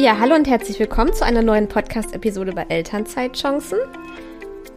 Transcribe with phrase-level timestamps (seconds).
[0.00, 3.80] Ja, hallo und herzlich willkommen zu einer neuen Podcast-Episode bei Elternzeitchancen.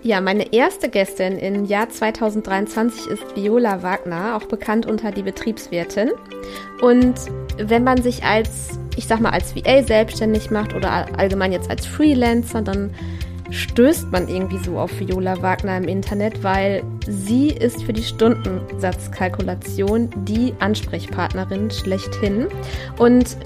[0.01, 6.09] Ja, meine erste Gästin im Jahr 2023 ist Viola Wagner, auch bekannt unter die Betriebswirtin.
[6.81, 7.13] Und
[7.57, 11.85] wenn man sich als, ich sag mal, als VA selbstständig macht oder allgemein jetzt als
[11.85, 12.91] Freelancer, dann
[13.51, 20.09] stößt man irgendwie so auf Viola Wagner im Internet, weil sie ist für die Stundensatzkalkulation
[20.25, 22.47] die Ansprechpartnerin schlechthin.
[22.97, 23.37] Und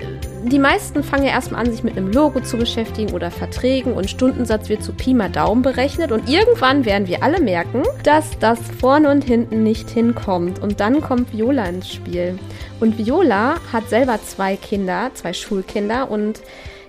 [0.44, 4.10] die meisten fangen ja erstmal an, sich mit einem Logo zu beschäftigen oder Verträgen und
[4.10, 8.60] Stundensatz wird zu Pi mal Daumen berechnet und irgendwann werden wir alle merken, dass das
[8.80, 12.38] vorne und hinten nicht hinkommt und dann kommt Viola ins Spiel.
[12.80, 16.42] Und Viola hat selber zwei Kinder, zwei Schulkinder und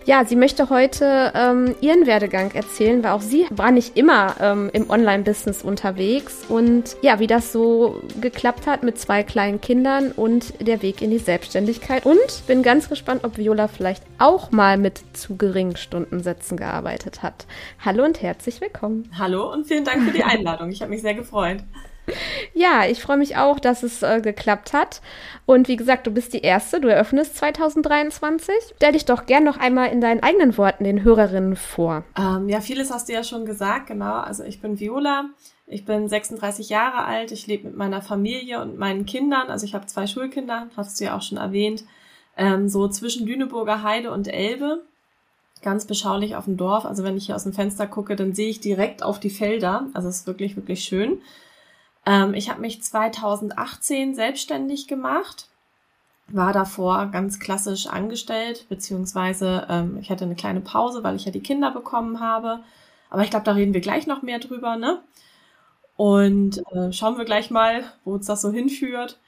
[0.06, 4.70] ja, sie möchte heute ähm, ihren Werdegang erzählen, weil auch sie war nicht immer ähm,
[4.72, 10.54] im Online-Business unterwegs und ja, wie das so geklappt hat mit zwei kleinen Kindern und
[10.64, 12.06] der Weg in die Selbstständigkeit.
[12.06, 17.46] Und bin ganz gespannt, ob Viola vielleicht auch mal mit zu geringen Stundensätzen gearbeitet hat.
[17.84, 19.10] Hallo und herzlich willkommen.
[19.18, 20.70] Hallo und vielen Dank für die Einladung.
[20.70, 21.58] Ich habe mich sehr gefreut.
[22.54, 25.00] Ja, ich freue mich auch, dass es äh, geklappt hat.
[25.44, 28.54] Und wie gesagt, du bist die Erste, du eröffnest 2023.
[28.76, 32.04] Stell dich doch gern noch einmal in deinen eigenen Worten den Hörerinnen vor.
[32.18, 34.14] Ähm, ja, vieles hast du ja schon gesagt, genau.
[34.14, 35.26] Also ich bin Viola,
[35.66, 39.48] ich bin 36 Jahre alt, ich lebe mit meiner Familie und meinen Kindern.
[39.48, 41.84] Also ich habe zwei Schulkinder, hast du ja auch schon erwähnt,
[42.36, 44.82] ähm, so zwischen Lüneburger Heide und Elbe
[45.62, 46.84] ganz beschaulich auf dem Dorf.
[46.84, 49.86] Also wenn ich hier aus dem Fenster gucke, dann sehe ich direkt auf die Felder.
[49.94, 51.18] Also es ist wirklich, wirklich schön.
[52.06, 55.48] Ähm, ich habe mich 2018 selbstständig gemacht,
[56.28, 61.32] war davor ganz klassisch angestellt, beziehungsweise ähm, ich hatte eine kleine Pause, weil ich ja
[61.32, 62.60] die Kinder bekommen habe.
[63.10, 65.00] Aber ich glaube, da reden wir gleich noch mehr drüber, ne?
[65.96, 69.18] Und äh, schauen wir gleich mal, wo uns das so hinführt.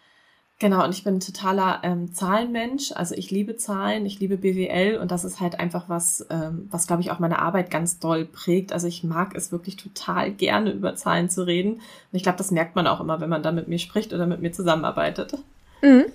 [0.60, 2.90] Genau, und ich bin ein totaler ähm, Zahlenmensch.
[2.92, 6.88] Also ich liebe Zahlen, ich liebe BWL und das ist halt einfach was, ähm, was
[6.88, 8.72] glaube ich auch meine Arbeit ganz doll prägt.
[8.72, 11.74] Also ich mag es wirklich total gerne über Zahlen zu reden.
[11.74, 14.26] Und ich glaube, das merkt man auch immer, wenn man da mit mir spricht oder
[14.26, 15.34] mit mir zusammenarbeitet.
[15.80, 16.06] Mhm.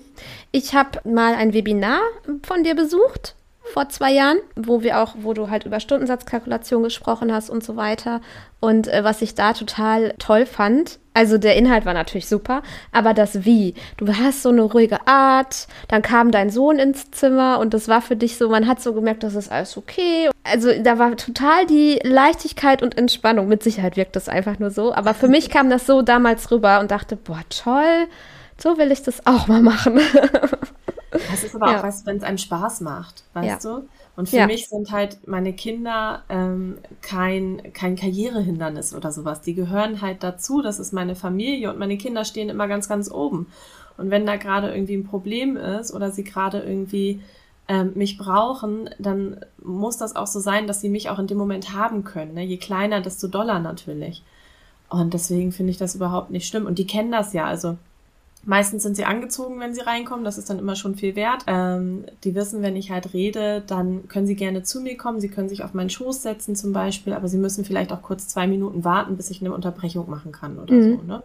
[0.51, 2.01] Ich habe mal ein Webinar
[2.45, 7.31] von dir besucht vor zwei Jahren, wo wir auch, wo du halt über Stundensatzkalkulation gesprochen
[7.31, 8.19] hast und so weiter.
[8.59, 13.13] Und äh, was ich da total toll fand, also der Inhalt war natürlich super, aber
[13.13, 13.75] das Wie.
[13.97, 18.01] Du hast so eine ruhige Art, dann kam dein Sohn ins Zimmer und das war
[18.01, 20.29] für dich so, man hat so gemerkt, das ist alles okay.
[20.43, 23.47] Also da war total die Leichtigkeit und Entspannung.
[23.47, 26.79] Mit Sicherheit wirkt das einfach nur so, aber für mich kam das so damals rüber
[26.79, 28.07] und dachte, boah, toll,
[28.57, 29.99] so will ich das auch mal machen.
[31.11, 31.79] Das ist aber ja.
[31.79, 33.77] auch was, wenn es einem Spaß macht, weißt ja.
[33.77, 33.87] du?
[34.15, 34.47] Und für ja.
[34.47, 39.41] mich sind halt meine Kinder ähm, kein, kein Karrierehindernis oder sowas.
[39.41, 40.61] Die gehören halt dazu.
[40.61, 43.47] Das ist meine Familie und meine Kinder stehen immer ganz, ganz oben.
[43.97, 47.21] Und wenn da gerade irgendwie ein Problem ist oder sie gerade irgendwie
[47.67, 51.37] ähm, mich brauchen, dann muss das auch so sein, dass sie mich auch in dem
[51.37, 52.35] Moment haben können.
[52.35, 52.43] Ne?
[52.43, 54.23] Je kleiner, desto doller natürlich.
[54.89, 56.67] Und deswegen finde ich das überhaupt nicht schlimm.
[56.67, 57.45] Und die kennen das ja.
[57.45, 57.77] Also
[58.45, 60.25] Meistens sind sie angezogen, wenn sie reinkommen.
[60.25, 61.43] Das ist dann immer schon viel wert.
[61.47, 65.21] Ähm, die wissen, wenn ich halt rede, dann können sie gerne zu mir kommen.
[65.21, 68.27] Sie können sich auf meinen Schoß setzen zum Beispiel, aber sie müssen vielleicht auch kurz
[68.27, 70.97] zwei Minuten warten, bis ich eine Unterbrechung machen kann oder mhm.
[70.97, 71.03] so.
[71.03, 71.23] Ne?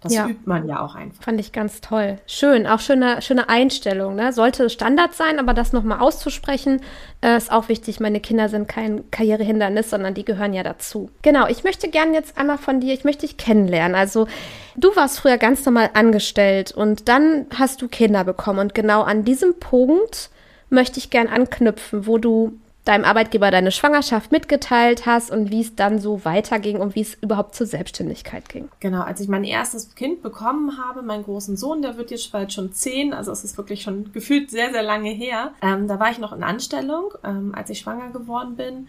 [0.00, 0.28] Das ja.
[0.28, 1.24] übt man ja auch einfach.
[1.24, 2.18] Fand ich ganz toll.
[2.26, 4.14] Schön, auch schöne, schöne Einstellung.
[4.14, 4.32] Ne?
[4.32, 6.80] Sollte Standard sein, aber das nochmal auszusprechen,
[7.20, 7.98] äh, ist auch wichtig.
[7.98, 11.10] Meine Kinder sind kein Karrierehindernis, sondern die gehören ja dazu.
[11.22, 13.96] Genau, ich möchte gerne jetzt einmal von dir, ich möchte dich kennenlernen.
[13.96, 14.28] Also
[14.76, 18.60] du warst früher ganz normal angestellt und dann hast du Kinder bekommen.
[18.60, 20.30] Und genau an diesem Punkt
[20.70, 22.52] möchte ich gern anknüpfen, wo du
[22.88, 27.14] deinem Arbeitgeber deine Schwangerschaft mitgeteilt hast und wie es dann so weiterging und wie es
[27.14, 28.68] überhaupt zur Selbstständigkeit ging.
[28.80, 32.52] Genau, als ich mein erstes Kind bekommen habe, meinen großen Sohn, der wird jetzt bald
[32.52, 35.52] schon zehn, also es ist wirklich schon gefühlt sehr, sehr lange her.
[35.60, 38.88] Ähm, da war ich noch in Anstellung, ähm, als ich schwanger geworden bin.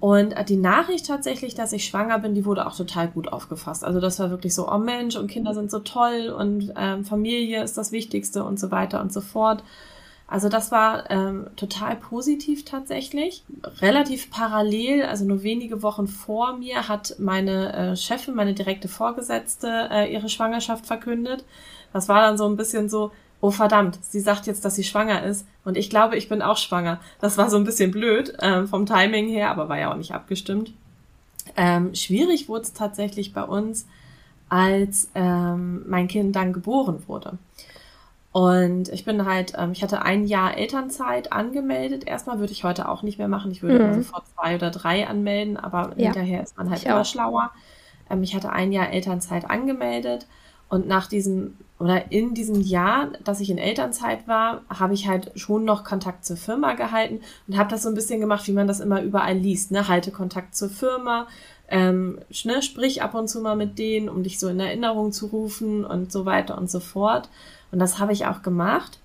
[0.00, 3.84] Und die Nachricht tatsächlich, dass ich schwanger bin, die wurde auch total gut aufgefasst.
[3.84, 7.64] Also das war wirklich so, oh Mensch, und Kinder sind so toll und ähm, Familie
[7.64, 9.64] ist das Wichtigste und so weiter und so fort.
[10.30, 13.44] Also das war ähm, total positiv tatsächlich.
[13.80, 19.88] Relativ parallel, also nur wenige Wochen vor mir, hat meine äh, Chefin, meine direkte Vorgesetzte,
[19.90, 21.46] äh, ihre Schwangerschaft verkündet.
[21.94, 23.10] Das war dann so ein bisschen so,
[23.40, 26.58] oh verdammt, sie sagt jetzt, dass sie schwanger ist und ich glaube, ich bin auch
[26.58, 27.00] schwanger.
[27.20, 30.12] Das war so ein bisschen blöd äh, vom Timing her, aber war ja auch nicht
[30.12, 30.74] abgestimmt.
[31.56, 33.86] Ähm, schwierig wurde es tatsächlich bei uns,
[34.50, 37.38] als ähm, mein Kind dann geboren wurde.
[38.38, 42.06] Und ich bin halt, ähm, ich hatte ein Jahr Elternzeit angemeldet.
[42.06, 43.50] Erstmal würde ich heute auch nicht mehr machen.
[43.50, 43.94] Ich würde mhm.
[43.94, 46.04] sofort zwei oder drei anmelden, aber ja.
[46.04, 47.04] hinterher ist man halt ich immer auch.
[47.04, 47.50] schlauer.
[48.08, 50.28] Ähm, ich hatte ein Jahr Elternzeit angemeldet
[50.68, 55.32] Und nach diesem oder in diesem Jahr, dass ich in Elternzeit war, habe ich halt
[55.34, 58.68] schon noch Kontakt zur Firma gehalten und habe das so ein bisschen gemacht, wie man
[58.68, 59.72] das immer überall liest.
[59.72, 59.88] Ne?
[59.88, 61.26] Halte Kontakt zur Firma,
[61.68, 62.62] ähm, ne?
[62.62, 66.12] sprich ab und zu mal mit denen, um dich so in Erinnerung zu rufen und
[66.12, 67.28] so weiter und so fort.
[67.70, 68.98] Und das habe ich auch gemacht.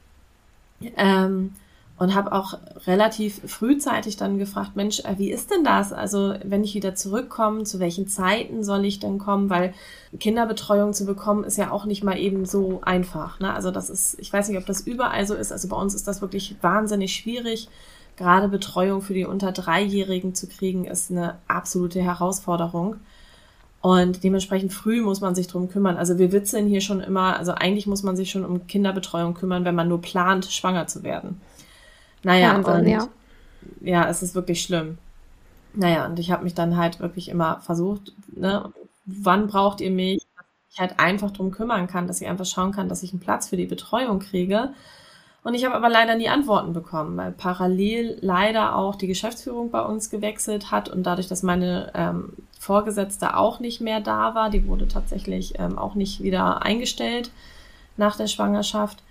[0.97, 1.53] Ähm,
[1.97, 2.55] und habe auch
[2.87, 5.93] relativ frühzeitig dann gefragt, Mensch, äh, wie ist denn das?
[5.93, 9.49] Also wenn ich wieder zurückkomme, zu welchen Zeiten soll ich denn kommen?
[9.49, 9.73] Weil
[10.19, 13.39] Kinderbetreuung zu bekommen ist ja auch nicht mal eben so einfach.
[13.39, 13.53] Ne?
[13.53, 15.51] Also das ist, ich weiß nicht, ob das überall so ist.
[15.51, 17.69] Also bei uns ist das wirklich wahnsinnig schwierig.
[18.17, 22.97] Gerade Betreuung für die unter Dreijährigen zu kriegen, ist eine absolute Herausforderung.
[23.83, 25.97] Und dementsprechend früh muss man sich drum kümmern.
[25.97, 29.65] Also wir witzeln hier schon immer, also eigentlich muss man sich schon um Kinderbetreuung kümmern,
[29.65, 31.41] wenn man nur plant, schwanger zu werden.
[32.23, 33.07] Naja, Wahnsinn, und ja.
[33.81, 34.99] ja, es ist wirklich schlimm.
[35.73, 38.71] Naja, und ich habe mich dann halt wirklich immer versucht, ne,
[39.05, 42.71] wann braucht ihr mich, dass ich halt einfach drum kümmern kann, dass ich einfach schauen
[42.71, 44.69] kann, dass ich einen Platz für die Betreuung kriege.
[45.43, 49.81] Und ich habe aber leider nie Antworten bekommen, weil parallel leider auch die Geschäftsführung bei
[49.81, 54.65] uns gewechselt hat und dadurch, dass meine ähm, Vorgesetzte auch nicht mehr da war, die
[54.67, 57.31] wurde tatsächlich ähm, auch nicht wieder eingestellt
[57.97, 59.03] nach der Schwangerschaft,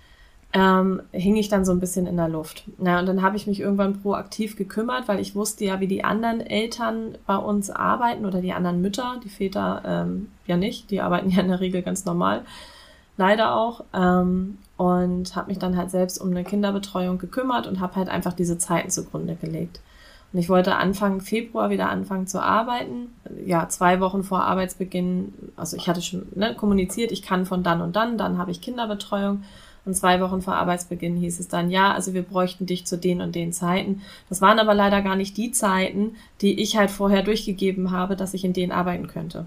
[0.53, 2.63] ähm, hing ich dann so ein bisschen in der Luft.
[2.83, 6.03] Ja, und dann habe ich mich irgendwann proaktiv gekümmert, weil ich wusste ja, wie die
[6.03, 11.01] anderen Eltern bei uns arbeiten oder die anderen Mütter, die Väter ähm, ja nicht, die
[11.01, 12.43] arbeiten ja in der Regel ganz normal,
[13.17, 13.83] leider auch.
[13.93, 18.33] Ähm, und habe mich dann halt selbst um eine Kinderbetreuung gekümmert und habe halt einfach
[18.33, 19.79] diese Zeiten zugrunde gelegt.
[20.33, 23.13] Und ich wollte Anfang Februar wieder anfangen zu arbeiten.
[23.45, 27.81] Ja, zwei Wochen vor Arbeitsbeginn, also ich hatte schon ne, kommuniziert, ich kann von dann
[27.81, 29.43] und dann, dann habe ich Kinderbetreuung.
[29.85, 33.21] Und zwei Wochen vor Arbeitsbeginn hieß es dann, ja, also wir bräuchten dich zu den
[33.21, 34.01] und den Zeiten.
[34.29, 38.33] Das waren aber leider gar nicht die Zeiten, die ich halt vorher durchgegeben habe, dass
[38.33, 39.45] ich in denen arbeiten könnte.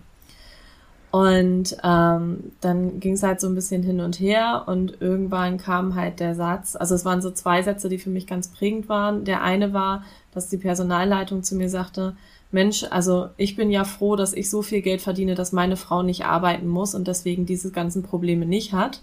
[1.17, 5.95] Und ähm, dann ging es halt so ein bisschen hin und her und irgendwann kam
[5.95, 9.25] halt der Satz, also es waren so zwei Sätze, die für mich ganz prägend waren.
[9.25, 12.17] Der eine war, dass die Personalleitung zu mir sagte,
[12.51, 16.03] Mensch, also ich bin ja froh, dass ich so viel Geld verdiene, dass meine Frau
[16.03, 19.01] nicht arbeiten muss und deswegen diese ganzen Probleme nicht hat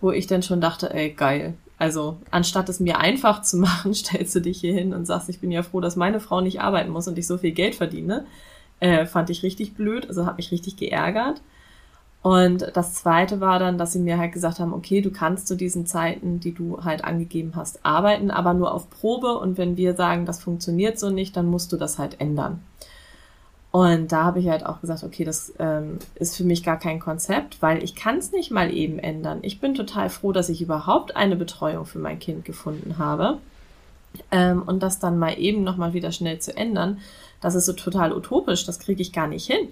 [0.00, 1.54] wo ich dann schon dachte, ey, geil.
[1.78, 5.40] Also, anstatt es mir einfach zu machen, stellst du dich hier hin und sagst, ich
[5.40, 8.26] bin ja froh, dass meine Frau nicht arbeiten muss und ich so viel Geld verdiene.
[8.80, 11.40] Äh, fand ich richtig blöd, also hat mich richtig geärgert.
[12.22, 15.54] Und das zweite war dann, dass sie mir halt gesagt haben, okay, du kannst zu
[15.54, 19.38] diesen Zeiten, die du halt angegeben hast, arbeiten, aber nur auf Probe.
[19.38, 22.62] Und wenn wir sagen, das funktioniert so nicht, dann musst du das halt ändern.
[23.70, 26.98] Und da habe ich halt auch gesagt, okay, das ähm, ist für mich gar kein
[26.98, 29.38] Konzept, weil ich kann es nicht mal eben ändern.
[29.42, 33.38] Ich bin total froh, dass ich überhaupt eine Betreuung für mein Kind gefunden habe.
[34.32, 36.98] Ähm, und das dann mal eben nochmal wieder schnell zu ändern,
[37.40, 39.68] das ist so total utopisch, das kriege ich gar nicht hin.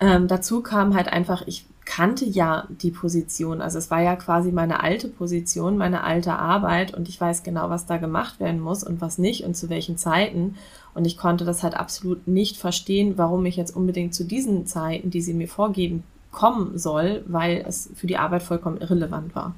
[0.00, 3.60] Ähm, dazu kam halt einfach, ich kannte ja die Position.
[3.60, 7.70] Also es war ja quasi meine alte Position, meine alte Arbeit und ich weiß genau,
[7.70, 10.56] was da gemacht werden muss und was nicht und zu welchen Zeiten.
[10.94, 15.10] Und ich konnte das halt absolut nicht verstehen, warum ich jetzt unbedingt zu diesen Zeiten,
[15.10, 19.54] die sie mir vorgeben, kommen soll, weil es für die Arbeit vollkommen irrelevant war.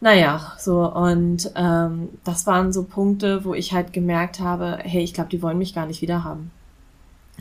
[0.00, 5.12] Naja, so und ähm, das waren so Punkte, wo ich halt gemerkt habe, hey, ich
[5.12, 6.52] glaube, die wollen mich gar nicht wieder haben.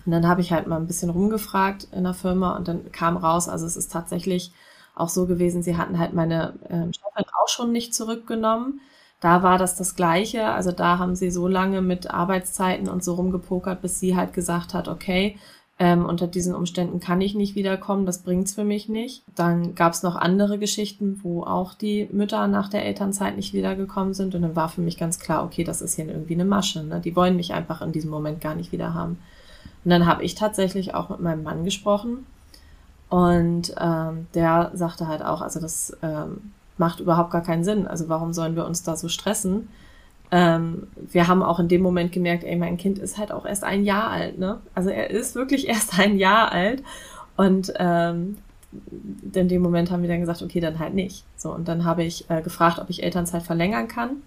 [0.06, 3.18] Und dann habe ich halt mal ein bisschen rumgefragt in der Firma und dann kam
[3.18, 4.52] raus, also es ist tatsächlich
[4.96, 8.82] auch so gewesen, sie hatten halt meine ähm, Chefin auch schon nicht zurückgenommen.
[9.20, 10.46] Da war das das Gleiche.
[10.50, 14.74] Also da haben sie so lange mit Arbeitszeiten und so rumgepokert, bis sie halt gesagt
[14.74, 15.38] hat, okay,
[15.80, 19.24] ähm, unter diesen Umständen kann ich nicht wiederkommen, das bringt's für mich nicht.
[19.36, 24.34] Dann gab's noch andere Geschichten, wo auch die Mütter nach der Elternzeit nicht wiedergekommen sind.
[24.34, 26.84] Und dann war für mich ganz klar, okay, das ist hier irgendwie eine Masche.
[26.84, 27.00] Ne?
[27.00, 29.20] Die wollen mich einfach in diesem Moment gar nicht wieder haben.
[29.86, 32.26] Und dann habe ich tatsächlich auch mit meinem Mann gesprochen
[33.10, 37.88] und ähm, der sagte halt auch, also das ähm, macht überhaupt gar keinen Sinn.
[37.88, 39.70] Also warum sollen wir uns da so stressen?
[40.32, 43.64] Ähm, wir haben auch in dem Moment gemerkt, ey, mein Kind ist halt auch erst
[43.64, 44.60] ein Jahr alt, ne?
[44.76, 46.84] Also er ist wirklich erst ein Jahr alt
[47.38, 48.38] und ähm,
[49.34, 51.24] in dem Moment haben wir dann gesagt, okay, dann halt nicht.
[51.38, 54.18] So und dann habe ich äh, gefragt, ob ich Elternzeit verlängern kann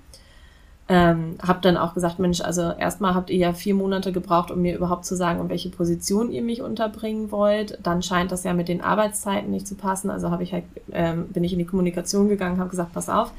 [0.91, 4.61] ähm, habe dann auch gesagt, Mensch, also erstmal habt ihr ja vier Monate gebraucht, um
[4.61, 7.79] mir überhaupt zu sagen, um welche Position ihr mich unterbringen wollt.
[7.85, 10.11] Dann scheint das ja mit den Arbeitszeiten nicht zu passen.
[10.11, 13.31] Also habe ich halt, ähm, bin ich in die Kommunikation gegangen, habe gesagt, pass auf,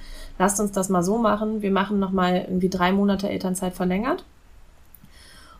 [0.41, 1.61] lasst uns das mal so machen.
[1.61, 4.25] Wir machen nochmal irgendwie drei Monate Elternzeit verlängert.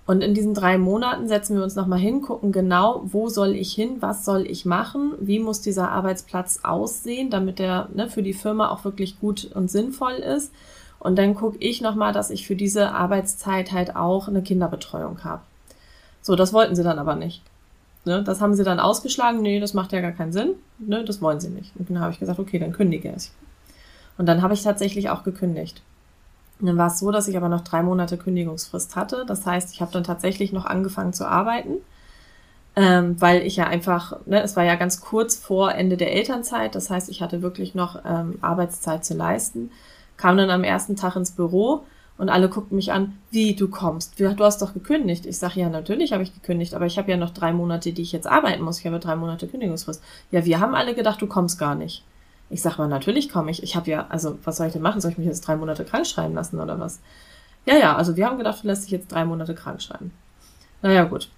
[0.08, 3.72] Und in diesen drei Monaten setzen wir uns nochmal hin, gucken genau, wo soll ich
[3.74, 8.34] hin, was soll ich machen, wie muss dieser Arbeitsplatz aussehen, damit der ne, für die
[8.34, 10.52] Firma auch wirklich gut und sinnvoll ist
[11.00, 15.44] und dann gucke ich nochmal, dass ich für diese Arbeitszeit halt auch eine Kinderbetreuung habe.
[16.24, 17.44] So, das wollten sie dann aber nicht.
[18.04, 21.22] ne, das haben sie dann ausgeschlagen, nee, das macht ja gar keinen Sinn, ne, das
[21.22, 21.72] wollen sie nicht.
[21.78, 23.30] Und dann habe ich gesagt, okay, dann kündige ich.
[24.22, 25.82] Und dann habe ich tatsächlich auch gekündigt.
[26.60, 29.26] Und dann war es so, dass ich aber noch drei Monate Kündigungsfrist hatte.
[29.26, 31.78] Das heißt, ich habe dann tatsächlich noch angefangen zu arbeiten,
[32.76, 36.76] ähm, weil ich ja einfach, ne, es war ja ganz kurz vor Ende der Elternzeit.
[36.76, 39.72] Das heißt, ich hatte wirklich noch ähm, Arbeitszeit zu leisten.
[40.18, 41.84] Kam dann am ersten Tag ins Büro
[42.20, 44.20] und alle guckten mich an, wie du kommst.
[44.20, 45.26] Du hast doch gekündigt.
[45.26, 48.04] Ich sage, ja, natürlich habe ich gekündigt, aber ich habe ja noch drei Monate, die
[48.04, 48.78] ich jetzt arbeiten muss.
[48.78, 50.04] Ich habe drei Monate Kündigungsfrist.
[50.30, 52.04] Ja, wir haben alle gedacht, du kommst gar nicht.
[52.52, 53.64] Ich sage mal, natürlich komme ich.
[53.64, 55.02] Ich habe ja, also was soll ich denn machen?
[55.02, 57.00] Soll ich mich jetzt drei Monate krank schreiben lassen oder was?
[57.66, 60.12] Ja, ja, also wir haben gedacht, du lässt dich jetzt drei Monate krank schreiben.
[60.82, 61.30] Naja, gut.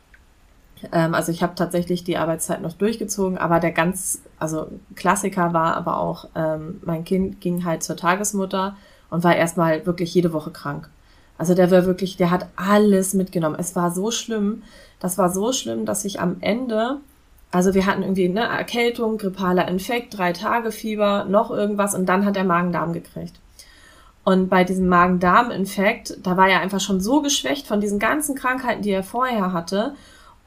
[0.91, 5.75] Ähm, also ich habe tatsächlich die Arbeitszeit noch durchgezogen, aber der ganz, also Klassiker war
[5.77, 8.75] aber auch, ähm, mein Kind ging halt zur Tagesmutter
[9.09, 10.89] und war erstmal wirklich jede Woche krank.
[11.37, 13.55] Also der war wirklich, der hat alles mitgenommen.
[13.59, 14.63] Es war so schlimm,
[14.99, 16.97] das war so schlimm, dass ich am Ende,
[17.53, 22.25] also wir hatten irgendwie eine Erkältung, grippaler Infekt, drei Tage Fieber, noch irgendwas und dann
[22.25, 23.35] hat er Magen-Darm gekriegt.
[24.23, 28.81] Und bei diesem Magen-Darm-Infekt, da war er einfach schon so geschwächt von diesen ganzen Krankheiten,
[28.81, 29.93] die er vorher hatte.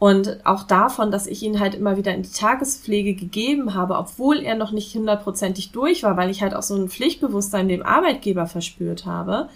[0.00, 4.40] Und auch davon, dass ich ihn halt immer wieder in die Tagespflege gegeben habe, obwohl
[4.40, 8.46] er noch nicht hundertprozentig durch war, weil ich halt auch so ein Pflichtbewusstsein dem Arbeitgeber
[8.46, 9.48] verspürt habe,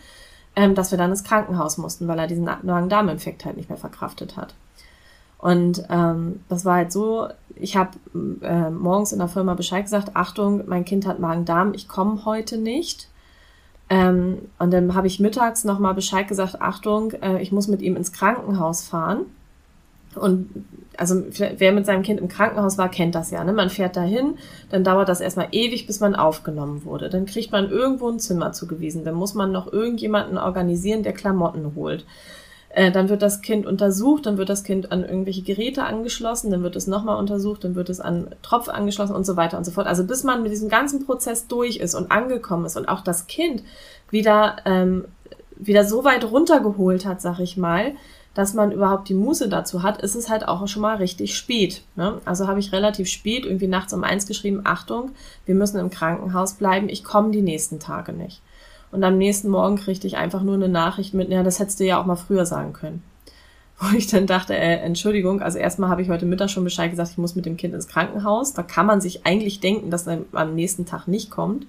[0.55, 4.37] ähm, dass wir dann ins Krankenhaus mussten, weil er diesen Magen-Darm-Infekt halt nicht mehr verkraftet
[4.37, 4.55] hat.
[5.41, 7.91] Und ähm, das war halt so, ich habe
[8.43, 12.59] äh, morgens in der Firma Bescheid gesagt, Achtung, mein Kind hat Magen-Darm, ich komme heute
[12.59, 13.09] nicht.
[13.89, 17.97] Ähm, und dann habe ich mittags nochmal Bescheid gesagt, Achtung, äh, ich muss mit ihm
[17.97, 19.27] ins Krankenhaus fahren
[20.15, 20.65] und
[20.97, 21.23] also
[21.57, 23.45] wer mit seinem Kind im Krankenhaus war, kennt das ja.
[23.45, 23.53] Ne?
[23.53, 24.35] Man fährt dahin,
[24.71, 27.09] dann dauert das erstmal ewig, bis man aufgenommen wurde.
[27.09, 29.05] Dann kriegt man irgendwo ein Zimmer zugewiesen.
[29.05, 32.05] Dann muss man noch irgendjemanden organisieren, der Klamotten holt.
[32.73, 36.63] Äh, dann wird das Kind untersucht, dann wird das Kind an irgendwelche Geräte angeschlossen, dann
[36.63, 39.73] wird es nochmal untersucht, dann wird es an Tropf angeschlossen und so weiter und so
[39.73, 39.89] fort.
[39.89, 43.27] Also bis man mit diesem ganzen Prozess durch ist und angekommen ist und auch das
[43.27, 43.65] Kind
[44.11, 45.05] wieder, ähm,
[45.57, 47.93] wieder so weit runtergeholt hat, sag ich mal,
[48.35, 51.83] dass man überhaupt die Muße dazu hat, ist es halt auch schon mal richtig spät.
[51.97, 52.21] Ne?
[52.25, 55.11] Also habe ich relativ spät, irgendwie nachts um eins geschrieben, Achtung,
[55.45, 58.41] wir müssen im Krankenhaus bleiben, ich komme die nächsten Tage nicht.
[58.93, 61.85] Und am nächsten Morgen kriegte ich einfach nur eine Nachricht mit, ja, das hättest du
[61.85, 63.03] ja auch mal früher sagen können.
[63.79, 67.13] Wo ich dann dachte, äh, Entschuldigung, also erstmal habe ich heute Mittag schon Bescheid gesagt,
[67.13, 68.53] ich muss mit dem Kind ins Krankenhaus.
[68.53, 71.67] Da kann man sich eigentlich denken, dass er am nächsten Tag nicht kommt.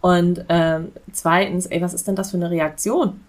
[0.00, 3.20] Und ähm, zweitens, ey, was ist denn das für eine Reaktion?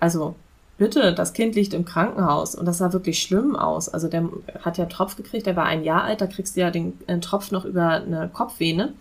[0.00, 0.34] Also
[0.78, 3.88] bitte, das Kind liegt im Krankenhaus und das sah wirklich schlimm aus.
[3.88, 4.28] Also der
[4.64, 7.20] hat ja Tropf gekriegt, der war ein Jahr alt, da kriegst du ja den, den
[7.20, 8.94] Tropf noch über eine Kopfvene.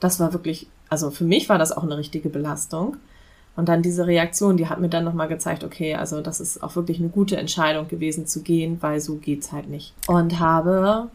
[0.00, 2.96] Das war wirklich, also für mich war das auch eine richtige Belastung.
[3.56, 6.76] Und dann diese Reaktion, die hat mir dann nochmal gezeigt, okay, also das ist auch
[6.76, 9.92] wirklich eine gute Entscheidung gewesen zu gehen, weil so geht's halt nicht.
[10.06, 11.08] Und habe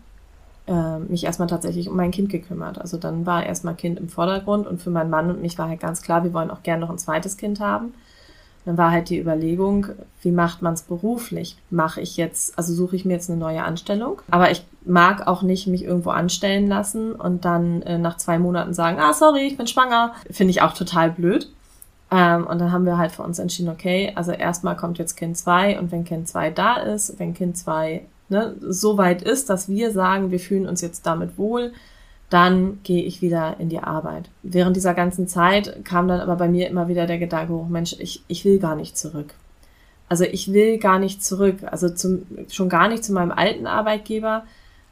[0.68, 2.80] äh, mich erstmal tatsächlich um mein Kind gekümmert.
[2.80, 5.80] Also dann war erstmal Kind im Vordergrund und für meinen Mann und mich war halt
[5.80, 7.94] ganz klar, wir wollen auch gerne noch ein zweites Kind haben.
[8.66, 9.88] Dann war halt die Überlegung,
[10.22, 11.56] wie macht man es beruflich?
[11.70, 14.22] Mache ich jetzt, also suche ich mir jetzt eine neue Anstellung?
[14.32, 18.74] Aber ich mag auch nicht mich irgendwo anstellen lassen und dann äh, nach zwei Monaten
[18.74, 20.14] sagen, ah, sorry, ich bin schwanger.
[20.32, 21.52] Finde ich auch total blöd.
[22.12, 25.38] Ähm, und dann haben wir halt für uns entschieden, okay, also erstmal kommt jetzt Kind
[25.38, 29.70] zwei und wenn Kind zwei da ist, wenn Kind zwei ne, so weit ist, dass
[29.70, 31.74] wir sagen, wir fühlen uns jetzt damit wohl,
[32.30, 34.30] dann gehe ich wieder in die Arbeit.
[34.42, 37.96] Während dieser ganzen Zeit kam dann aber bei mir immer wieder der Gedanke hoch, Mensch,
[38.00, 39.34] ich, ich will gar nicht zurück.
[40.10, 44.44] Also ich will gar nicht zurück, also zum, schon gar nicht zu meinem alten Arbeitgeber.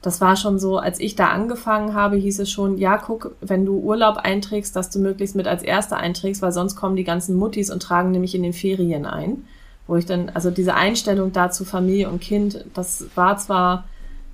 [0.01, 3.65] Das war schon so, als ich da angefangen habe, hieß es schon, ja, guck, wenn
[3.65, 7.35] du Urlaub einträgst, dass du möglichst mit als Erster einträgst, weil sonst kommen die ganzen
[7.35, 9.45] Muttis und tragen nämlich in den Ferien ein.
[9.85, 13.85] Wo ich dann, also diese Einstellung dazu Familie und Kind, das war zwar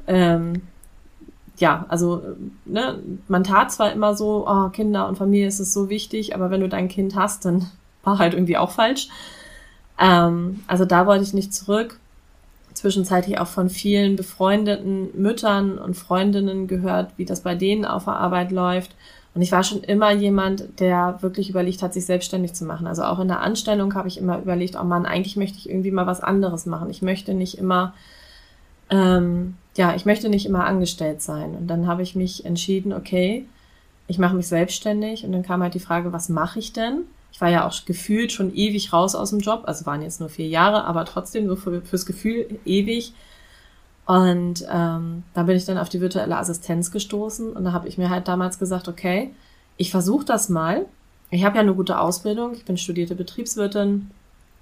[0.07, 0.61] ähm,
[1.59, 2.21] ja, also
[2.65, 6.49] ne, man tat zwar immer so, oh, Kinder und Familie ist es so wichtig, aber
[6.51, 7.67] wenn du dein Kind hast, dann
[8.03, 9.09] war halt irgendwie auch falsch.
[9.99, 11.99] Ähm, also da wollte ich nicht zurück.
[12.73, 18.15] Zwischenzeitlich auch von vielen befreundeten Müttern und Freundinnen gehört, wie das bei denen auf der
[18.15, 18.95] Arbeit läuft.
[19.35, 22.87] Und ich war schon immer jemand, der wirklich überlegt hat, sich selbstständig zu machen.
[22.87, 25.91] Also auch in der Anstellung habe ich immer überlegt, oh Mann, eigentlich möchte ich irgendwie
[25.91, 26.89] mal was anderes machen.
[26.89, 27.93] Ich möchte nicht immer
[28.89, 31.55] ähm, ja, ich möchte nicht immer angestellt sein.
[31.55, 33.45] Und dann habe ich mich entschieden, okay,
[34.07, 35.23] ich mache mich selbstständig.
[35.23, 37.03] Und dann kam halt die Frage, was mache ich denn?
[37.31, 39.63] Ich war ja auch gefühlt schon ewig raus aus dem Job.
[39.67, 43.13] Also waren jetzt nur vier Jahre, aber trotzdem so für, fürs Gefühl ewig.
[44.05, 47.53] Und ähm, da bin ich dann auf die virtuelle Assistenz gestoßen.
[47.53, 49.31] Und da habe ich mir halt damals gesagt, okay,
[49.77, 50.87] ich versuche das mal.
[51.29, 52.53] Ich habe ja eine gute Ausbildung.
[52.53, 54.11] Ich bin studierte Betriebswirtin.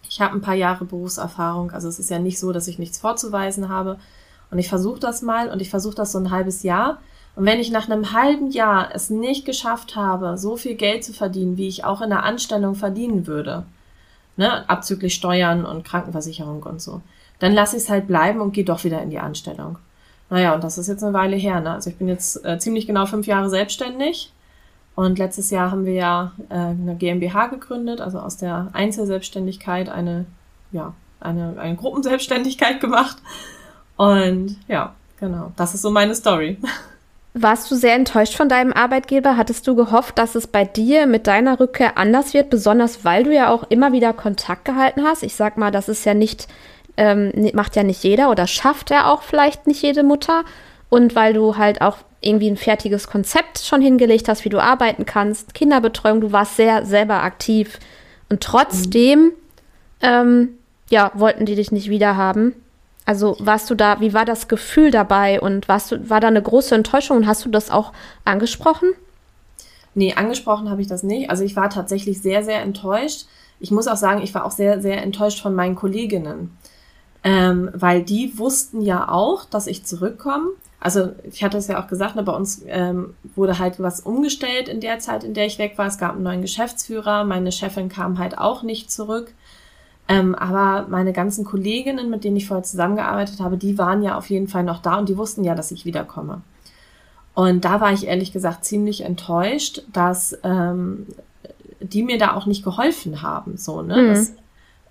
[0.07, 1.71] Ich habe ein paar Jahre Berufserfahrung.
[1.71, 3.97] Also es ist ja nicht so, dass ich nichts vorzuweisen habe.
[4.51, 7.00] Und ich versuche das mal und ich versuche das so ein halbes Jahr.
[7.36, 11.13] Und wenn ich nach einem halben Jahr es nicht geschafft habe, so viel Geld zu
[11.13, 13.63] verdienen, wie ich auch in der Anstellung verdienen würde,
[14.38, 17.01] ne, abzüglich Steuern und Krankenversicherung und so,
[17.39, 19.77] dann lasse ich es halt bleiben und gehe doch wieder in die Anstellung.
[20.30, 21.62] Naja, und das ist jetzt eine Weile her.
[21.62, 21.72] Ne?
[21.72, 24.34] Also ich bin jetzt äh, ziemlich genau fünf Jahre selbstständig.
[24.96, 30.25] Und letztes Jahr haben wir ja äh, eine GmbH gegründet, also aus der Einzelselbstständigkeit eine,
[30.72, 33.18] ja, eine, eine Gruppenselbstständigkeit gemacht.
[33.98, 36.58] Und ja, genau, das ist so meine Story.
[37.34, 39.38] Warst du sehr enttäuscht von deinem Arbeitgeber?
[39.38, 43.34] Hattest du gehofft, dass es bei dir mit deiner Rückkehr anders wird, besonders weil du
[43.34, 45.22] ja auch immer wieder Kontakt gehalten hast?
[45.22, 46.48] Ich sag mal, das ist ja nicht
[46.98, 50.44] ähm, macht ja nicht jeder oder schafft ja auch vielleicht nicht jede Mutter.
[50.89, 55.06] Und weil du halt auch irgendwie ein fertiges Konzept schon hingelegt hast, wie du arbeiten
[55.06, 57.80] kannst, Kinderbetreuung, du warst sehr selber aktiv.
[58.30, 59.32] Und trotzdem, mhm.
[60.01, 60.50] ähm,
[60.89, 62.54] ja, wollten die dich nicht wiederhaben.
[63.07, 66.41] Also warst du da, wie war das Gefühl dabei und warst du, war da eine
[66.41, 67.91] große Enttäuschung und hast du das auch
[68.25, 68.89] angesprochen?
[69.95, 71.31] Nee, angesprochen habe ich das nicht.
[71.31, 73.25] Also ich war tatsächlich sehr, sehr enttäuscht.
[73.59, 76.55] Ich muss auch sagen, ich war auch sehr, sehr enttäuscht von meinen Kolleginnen
[77.27, 80.51] ähm, weil die wussten ja auch, dass ich zurückkomme.
[80.79, 84.69] Also ich hatte es ja auch gesagt, ne, bei uns ähm, wurde halt was umgestellt
[84.69, 85.87] in der Zeit, in der ich weg war.
[85.87, 89.33] Es gab einen neuen Geschäftsführer, meine Chefin kam halt auch nicht zurück.
[90.09, 94.29] Ähm, aber meine ganzen Kolleginnen, mit denen ich vorher zusammengearbeitet habe, die waren ja auf
[94.29, 96.41] jeden Fall noch da und die wussten ja, dass ich wiederkomme.
[97.33, 101.07] Und da war ich ehrlich gesagt ziemlich enttäuscht, dass ähm,
[101.79, 103.57] die mir da auch nicht geholfen haben.
[103.57, 103.97] So, ne?
[103.97, 104.07] Mhm.
[104.07, 104.33] Das,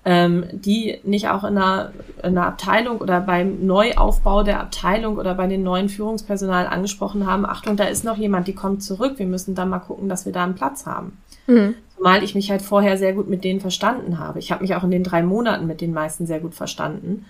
[0.04, 5.34] ähm, die nicht auch in einer, in einer Abteilung oder beim Neuaufbau der Abteilung oder
[5.34, 9.26] bei den neuen Führungspersonal angesprochen haben, Achtung, da ist noch jemand, die kommt zurück, wir
[9.26, 11.18] müssen da mal gucken, dass wir da einen Platz haben.
[11.48, 11.74] Mhm.
[11.96, 14.38] Zumal ich mich halt vorher sehr gut mit denen verstanden habe.
[14.38, 17.24] Ich habe mich auch in den drei Monaten mit den meisten sehr gut verstanden.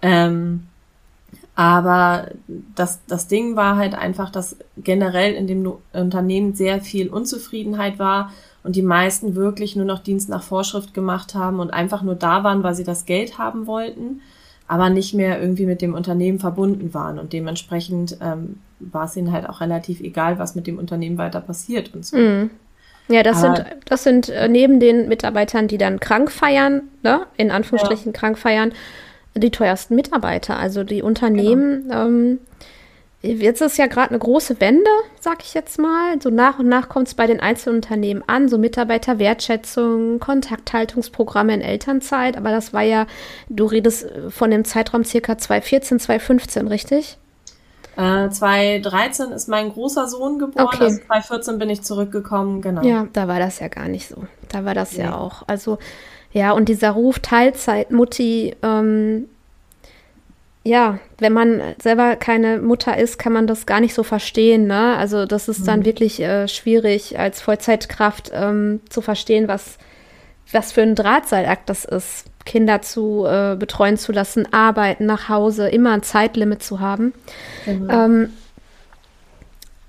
[0.00, 0.64] Ähm,
[1.54, 2.28] aber
[2.74, 8.32] das, das Ding war halt einfach, dass generell in dem Unternehmen sehr viel Unzufriedenheit war
[8.62, 12.44] und die meisten wirklich nur noch Dienst nach Vorschrift gemacht haben und einfach nur da
[12.44, 14.20] waren, weil sie das Geld haben wollten,
[14.68, 19.32] aber nicht mehr irgendwie mit dem Unternehmen verbunden waren und dementsprechend ähm, war es ihnen
[19.32, 22.16] halt auch relativ egal, was mit dem Unternehmen weiter passiert und so.
[22.16, 22.50] Mm.
[23.08, 27.26] Ja, das aber, sind, das sind äh, neben den Mitarbeitern, die dann krank feiern, ne,
[27.36, 28.18] in Anführungsstrichen ja.
[28.18, 28.72] krank feiern,
[29.34, 30.58] die teuersten Mitarbeiter.
[30.58, 32.06] Also die Unternehmen genau.
[32.06, 32.38] ähm,
[33.20, 36.22] Jetzt ist ja gerade eine große Wende, sag ich jetzt mal.
[36.22, 42.36] So nach und nach kommt es bei den Einzelunternehmen an, so Mitarbeiterwertschätzung, Kontakthaltungsprogramme in Elternzeit.
[42.36, 43.08] Aber das war ja,
[43.48, 47.18] du redest von dem Zeitraum circa 2014, 2015, richtig?
[47.98, 50.84] Äh, 2013 ist mein großer Sohn geboren, okay.
[50.84, 52.82] also 2014 bin ich zurückgekommen, genau.
[52.82, 54.22] Ja, da war das ja gar nicht so.
[54.48, 55.02] Da war das nee.
[55.02, 55.42] ja auch.
[55.48, 55.78] Also,
[56.32, 59.24] ja, und dieser Ruf Teilzeit, Mutti, ähm,
[60.62, 64.68] ja, wenn man selber keine Mutter ist, kann man das gar nicht so verstehen.
[64.68, 64.96] Ne?
[64.96, 65.84] Also das ist dann mhm.
[65.86, 69.78] wirklich äh, schwierig als Vollzeitkraft ähm, zu verstehen, was,
[70.52, 75.68] was für ein Drahtseilakt das ist, Kinder zu äh, betreuen zu lassen, arbeiten, nach Hause,
[75.68, 77.12] immer ein Zeitlimit zu haben.
[77.66, 77.90] Mhm.
[77.90, 78.30] Ähm,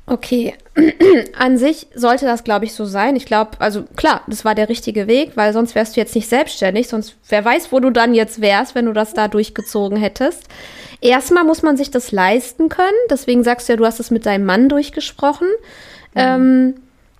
[0.09, 0.55] Okay,
[1.37, 3.15] an sich sollte das, glaube ich, so sein.
[3.15, 6.27] Ich glaube, also klar, das war der richtige Weg, weil sonst wärst du jetzt nicht
[6.27, 10.45] selbstständig, sonst wer weiß, wo du dann jetzt wärst, wenn du das da durchgezogen hättest.
[10.99, 14.25] Erstmal muss man sich das leisten können, deswegen sagst du ja, du hast es mit
[14.25, 15.47] deinem Mann durchgesprochen.
[16.15, 16.15] Mhm.
[16.15, 16.75] Ähm,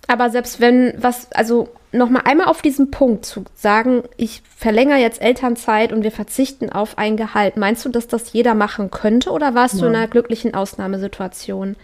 [0.10, 5.22] aber selbst wenn was, also nochmal einmal auf diesen Punkt zu sagen, ich verlängere jetzt
[5.22, 9.54] Elternzeit und wir verzichten auf ein Gehalt, meinst du, dass das jeder machen könnte oder
[9.54, 9.82] warst ja.
[9.82, 11.76] du in einer glücklichen Ausnahmesituation?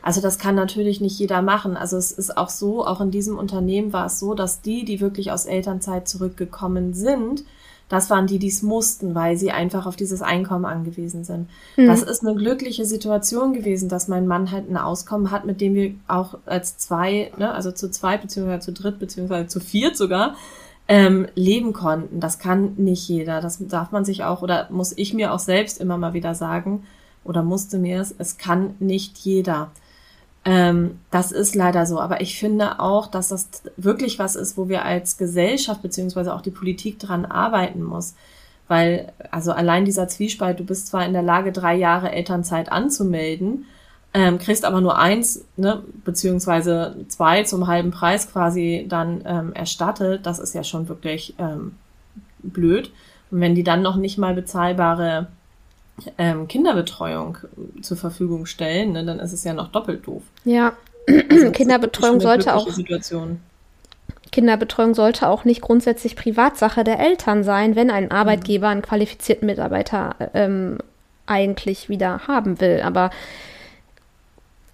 [0.00, 1.76] Also das kann natürlich nicht jeder machen.
[1.76, 5.00] Also es ist auch so, auch in diesem Unternehmen war es so, dass die, die
[5.00, 7.44] wirklich aus Elternzeit zurückgekommen sind,
[7.88, 11.48] das waren die, die es mussten, weil sie einfach auf dieses Einkommen angewiesen sind.
[11.76, 11.86] Mhm.
[11.86, 15.74] Das ist eine glückliche Situation gewesen, dass mein Mann halt ein Auskommen hat, mit dem
[15.74, 20.34] wir auch als zwei, ne, also zu zweit beziehungsweise zu dritt beziehungsweise zu viert sogar
[20.88, 22.20] ähm, leben konnten.
[22.20, 23.40] Das kann nicht jeder.
[23.40, 26.84] Das darf man sich auch oder muss ich mir auch selbst immer mal wieder sagen
[27.22, 29.70] oder musste mir es, es kann nicht jeder.
[30.44, 32.00] Ähm, das ist leider so.
[32.00, 36.42] Aber ich finde auch, dass das wirklich was ist, wo wir als Gesellschaft beziehungsweise auch
[36.42, 38.14] die Politik dran arbeiten muss.
[38.68, 43.66] Weil, also allein dieser Zwiespalt, du bist zwar in der Lage, drei Jahre Elternzeit anzumelden,
[44.14, 50.24] ähm, kriegst aber nur eins, ne, beziehungsweise zwei zum halben Preis quasi dann ähm, erstattet.
[50.24, 51.74] Das ist ja schon wirklich ähm,
[52.42, 52.92] blöd.
[53.30, 55.26] Und wenn die dann noch nicht mal bezahlbare
[56.18, 57.38] ähm, Kinderbetreuung
[57.82, 60.22] zur Verfügung stellen, ne, dann ist es ja noch doppelt doof.
[60.44, 60.72] Ja,
[61.30, 62.68] also Kinderbetreuung sollte auch.
[62.70, 63.40] Situation.
[64.32, 70.16] Kinderbetreuung sollte auch nicht grundsätzlich Privatsache der Eltern sein, wenn ein Arbeitgeber einen qualifizierten Mitarbeiter
[70.34, 70.78] ähm,
[71.26, 72.80] eigentlich wieder haben will.
[72.82, 73.10] Aber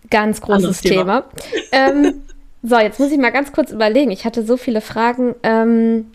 [0.09, 1.25] ganz großes Thema.
[1.25, 1.25] Thema.
[1.73, 2.23] Ähm,
[2.63, 4.11] so, jetzt muss ich mal ganz kurz überlegen.
[4.11, 5.35] Ich hatte so viele Fragen.
[5.43, 6.07] Ähm,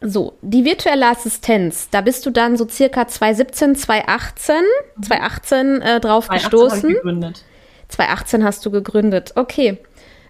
[0.00, 4.54] so, die virtuelle Assistenz, da bist du dann so circa 2017, 2018,
[5.02, 6.94] 2018 äh, drauf 2018 gestoßen.
[6.94, 7.44] gegründet.
[7.88, 9.32] 2018 hast du gegründet.
[9.36, 9.78] Okay.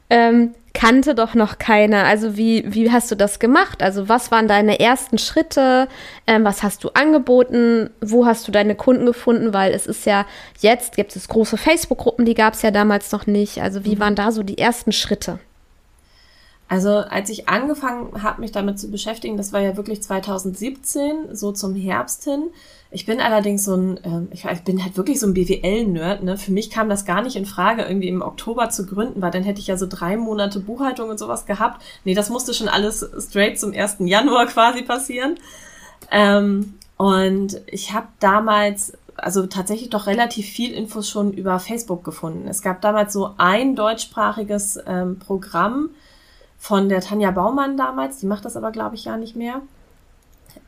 [0.09, 2.05] Ähm, kannte doch noch keiner.
[2.05, 3.83] Also wie, wie hast du das gemacht?
[3.83, 5.89] Also was waren deine ersten Schritte?
[6.27, 7.91] Ähm, was hast du angeboten?
[8.01, 9.53] Wo hast du deine Kunden gefunden?
[9.55, 10.27] Weil es ist ja
[10.61, 13.63] jetzt, gibt es große Facebook-Gruppen, die gab es ja damals noch nicht.
[13.63, 14.01] Also wie mhm.
[14.01, 15.39] waren da so die ersten Schritte?
[16.69, 21.53] Also als ich angefangen habe, mich damit zu beschäftigen, das war ja wirklich 2017, so
[21.53, 22.51] zum Herbst hin.
[22.91, 26.25] Ich bin allerdings so ein, äh, ich, ich, bin halt wirklich so ein BWL-Nerd.
[26.25, 26.37] Ne?
[26.37, 29.45] Für mich kam das gar nicht in Frage, irgendwie im Oktober zu gründen, weil dann
[29.45, 31.83] hätte ich ja so drei Monate Buchhaltung und sowas gehabt.
[32.05, 33.99] Nee, das musste schon alles straight zum 1.
[34.01, 35.39] Januar quasi passieren.
[36.11, 42.49] Ähm, und ich habe damals also tatsächlich doch relativ viel Infos schon über Facebook gefunden.
[42.49, 45.91] Es gab damals so ein deutschsprachiges ähm, Programm,
[46.59, 49.61] von der Tanja Baumann damals, die macht das aber, glaube ich, gar nicht mehr,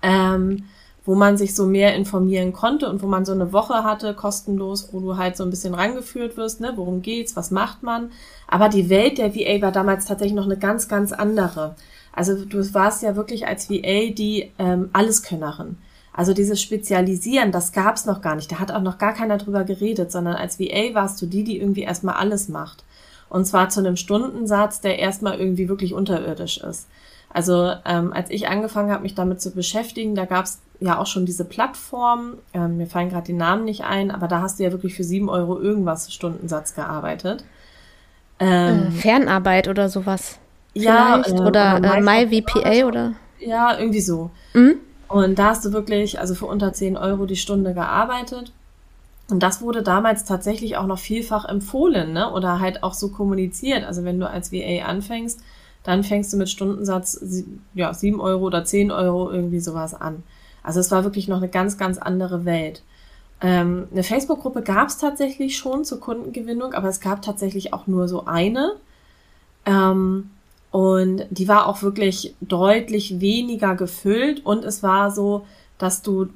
[0.03, 0.65] ähm,
[1.05, 4.91] wo man sich so mehr informieren konnte und wo man so eine Woche hatte, kostenlos,
[4.93, 8.11] wo du halt so ein bisschen rangeführt wirst, ne, worum geht's, was macht man.
[8.47, 11.77] Aber die Welt der VA war damals tatsächlich noch eine ganz, ganz andere.
[12.13, 15.79] Also du warst ja wirklich als VA die ähm, Alleskönnerin.
[16.13, 18.51] Also dieses Spezialisieren, das gab's noch gar nicht.
[18.51, 21.61] Da hat auch noch gar keiner drüber geredet, sondern als VA warst du die, die
[21.61, 22.83] irgendwie erstmal alles macht.
[23.29, 26.89] Und zwar zu einem Stundensatz, der erstmal irgendwie wirklich unterirdisch ist.
[27.31, 31.07] Also ähm, als ich angefangen habe, mich damit zu beschäftigen, da gab es ja auch
[31.07, 34.65] schon diese Plattform, ähm, mir fallen gerade die Namen nicht ein, aber da hast du
[34.65, 37.45] ja wirklich für sieben Euro irgendwas Stundensatz gearbeitet.
[38.39, 40.39] Ähm, äh, Fernarbeit oder sowas.
[40.73, 43.13] Ja, äh, oder, oder äh, MyVPA oder?
[43.41, 44.31] Ja, irgendwie so.
[44.55, 44.77] Mhm.
[45.09, 48.53] Und da hast du wirklich, also für unter zehn Euro die Stunde gearbeitet.
[49.31, 52.33] Und das wurde damals tatsächlich auch noch vielfach empfohlen, ne?
[52.33, 53.85] Oder halt auch so kommuniziert.
[53.85, 55.41] Also wenn du als VA anfängst,
[55.83, 57.21] dann fängst du mit Stundensatz
[57.75, 60.23] ja, sieben Euro oder zehn Euro irgendwie sowas an.
[60.63, 62.83] Also es war wirklich noch eine ganz, ganz andere Welt.
[63.41, 68.09] Ähm, eine Facebook-Gruppe gab es tatsächlich schon zur Kundengewinnung, aber es gab tatsächlich auch nur
[68.09, 68.73] so eine.
[69.65, 70.31] Ähm,
[70.71, 75.47] und die war auch wirklich deutlich weniger gefüllt und es war so,
[75.79, 76.29] dass du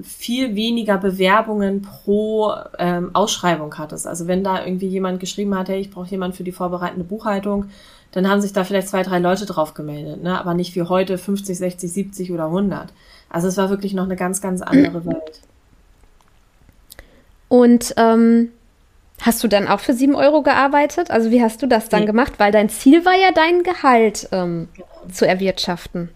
[0.00, 4.06] viel weniger Bewerbungen pro ähm, Ausschreibung hattest.
[4.06, 7.66] Also wenn da irgendwie jemand geschrieben hat, hey, ich brauche jemanden für die vorbereitende Buchhaltung,
[8.12, 10.38] dann haben sich da vielleicht zwei, drei Leute drauf gemeldet, ne?
[10.38, 12.92] aber nicht wie heute 50, 60, 70 oder 100.
[13.28, 15.40] Also es war wirklich noch eine ganz, ganz andere Welt.
[17.48, 18.50] Und ähm,
[19.20, 21.10] hast du dann auch für sieben Euro gearbeitet?
[21.10, 22.06] Also wie hast du das dann nee.
[22.06, 22.34] gemacht?
[22.38, 24.86] Weil dein Ziel war ja dein Gehalt ähm, genau.
[25.12, 26.10] zu erwirtschaften.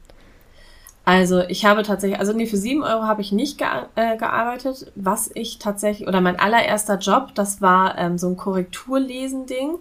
[1.07, 4.91] Also ich habe tatsächlich, also nee, für sieben Euro habe ich nicht ge äh, gearbeitet.
[4.97, 9.77] Was ich tatsächlich, oder mein allererster Job, das war ähm, so ein Korrekturlesen-Ding.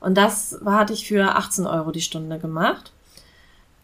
[0.00, 2.92] Und das war, hatte ich für 18 Euro die Stunde gemacht.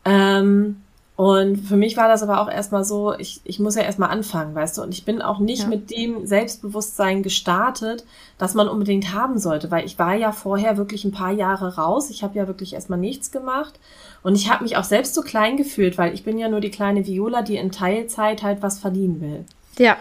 [0.04, 0.82] Ähm,
[1.16, 4.54] und für mich war das aber auch erstmal so, ich, ich muss ja erstmal anfangen,
[4.54, 5.68] weißt du, und ich bin auch nicht ja.
[5.68, 8.04] mit dem Selbstbewusstsein gestartet,
[8.36, 12.10] das man unbedingt haben sollte, weil ich war ja vorher wirklich ein paar Jahre raus,
[12.10, 13.78] ich habe ja wirklich erstmal nichts gemacht
[14.22, 16.70] und ich habe mich auch selbst so klein gefühlt, weil ich bin ja nur die
[16.70, 19.44] kleine Viola, die in Teilzeit halt was verdienen will.
[19.78, 19.96] Ja.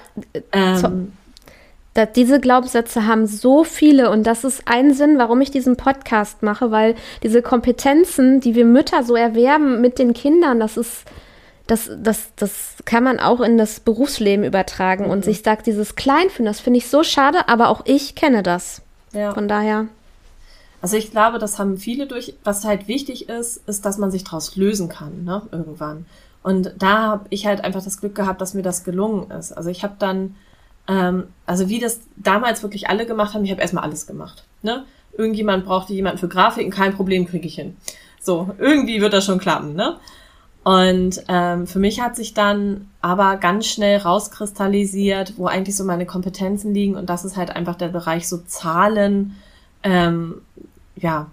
[0.52, 1.14] Ähm,
[1.94, 6.44] da, diese Glaubenssätze haben so viele und das ist ein Sinn, warum ich diesen Podcast
[6.44, 11.04] mache, weil diese Kompetenzen, die wir Mütter so erwerben mit den Kindern, das ist,
[11.68, 15.12] das, das, das kann man auch in das Berufsleben übertragen mhm.
[15.12, 18.82] und sich sagt, dieses Kleinfühlen, das finde ich so schade, aber auch ich kenne das.
[19.14, 19.34] Ja.
[19.34, 19.88] Von daher.
[20.82, 22.34] Also ich glaube, das haben viele durch.
[22.44, 26.06] Was halt wichtig ist, ist, dass man sich daraus lösen kann, ne, irgendwann.
[26.44, 29.52] Und da habe ich halt einfach das Glück gehabt, dass mir das gelungen ist.
[29.52, 30.36] Also ich habe dann
[30.88, 34.44] ähm, also wie das damals wirklich alle gemacht haben, ich habe erstmal alles gemacht.
[34.62, 34.84] Ne?
[35.18, 37.76] Irgendjemand brauchte jemanden für Grafiken, kein Problem, kriege ich hin.
[38.20, 39.98] So, irgendwie wird das schon klappen, ne?
[40.64, 46.06] Und ähm, für mich hat sich dann aber ganz schnell rauskristallisiert, wo eigentlich so meine
[46.06, 46.96] Kompetenzen liegen.
[46.96, 49.36] Und das ist halt einfach der Bereich so Zahlen,
[49.82, 50.42] ähm,
[51.02, 51.30] ja,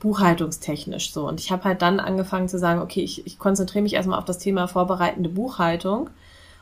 [0.00, 1.26] buchhaltungstechnisch so.
[1.26, 4.24] Und ich habe halt dann angefangen zu sagen, okay, ich, ich konzentriere mich erstmal auf
[4.24, 6.10] das Thema vorbereitende Buchhaltung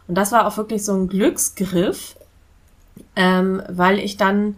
[0.08, 2.16] und das war auch wirklich so ein Glücksgriff,
[3.14, 4.56] ähm, weil ich dann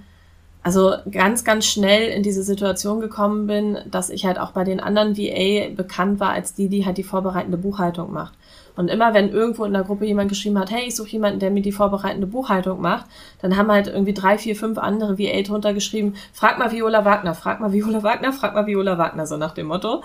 [0.62, 4.80] also ganz, ganz schnell in diese Situation gekommen bin, dass ich halt auch bei den
[4.80, 8.34] anderen VA bekannt war als die, die halt die vorbereitende Buchhaltung macht.
[8.78, 11.50] Und immer wenn irgendwo in der Gruppe jemand geschrieben hat, hey, ich suche jemanden, der
[11.50, 13.06] mir die vorbereitende Buchhaltung macht,
[13.42, 17.34] dann haben halt irgendwie drei, vier, fünf andere VA drunter geschrieben, frag mal Viola Wagner,
[17.34, 20.04] frag mal Viola Wagner, frag mal Viola Wagner, so nach dem Motto.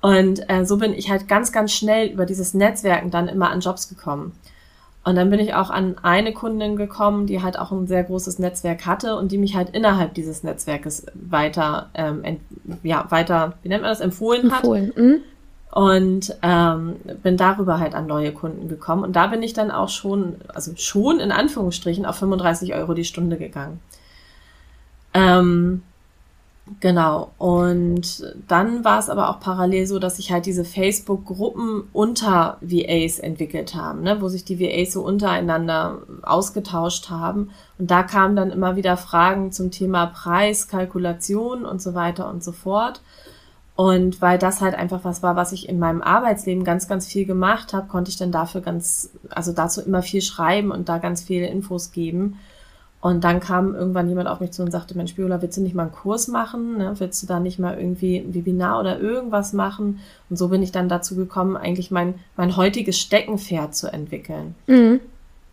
[0.00, 3.60] Und äh, so bin ich halt ganz, ganz schnell über dieses Netzwerken dann immer an
[3.60, 4.32] Jobs gekommen.
[5.04, 8.40] Und dann bin ich auch an eine Kundin gekommen, die halt auch ein sehr großes
[8.40, 12.24] Netzwerk hatte und die mich halt innerhalb dieses Netzwerkes weiter, ähm,
[12.82, 14.88] ja, weiter, wie nennt man das, empfohlen, empfohlen.
[14.88, 14.96] hat.
[14.96, 15.20] Mhm.
[15.70, 19.04] Und ähm, bin darüber halt an neue Kunden gekommen.
[19.04, 23.04] Und da bin ich dann auch schon, also schon in Anführungsstrichen, auf 35 Euro die
[23.04, 23.80] Stunde gegangen.
[25.14, 25.82] Ähm,
[26.80, 27.32] Genau.
[27.38, 33.18] Und dann war es aber auch parallel so, dass sich halt diese Facebook-Gruppen unter VAs
[33.18, 34.20] entwickelt haben, ne?
[34.20, 37.50] wo sich die VAs so untereinander ausgetauscht haben.
[37.78, 42.44] Und da kamen dann immer wieder Fragen zum Thema Preis, Kalkulation und so weiter und
[42.44, 43.00] so fort.
[43.78, 47.26] Und weil das halt einfach was war, was ich in meinem Arbeitsleben ganz, ganz viel
[47.26, 51.22] gemacht habe, konnte ich dann dafür ganz, also dazu immer viel schreiben und da ganz
[51.22, 52.40] viele Infos geben.
[53.00, 55.76] Und dann kam irgendwann jemand auf mich zu und sagte, Mensch, Viola, willst du nicht
[55.76, 56.78] mal einen Kurs machen?
[56.78, 56.92] Ne?
[56.98, 60.00] Willst du da nicht mal irgendwie ein Webinar oder irgendwas machen?
[60.28, 64.56] Und so bin ich dann dazu gekommen, eigentlich mein, mein heutiges Steckenpferd zu entwickeln.
[64.66, 64.98] Mhm.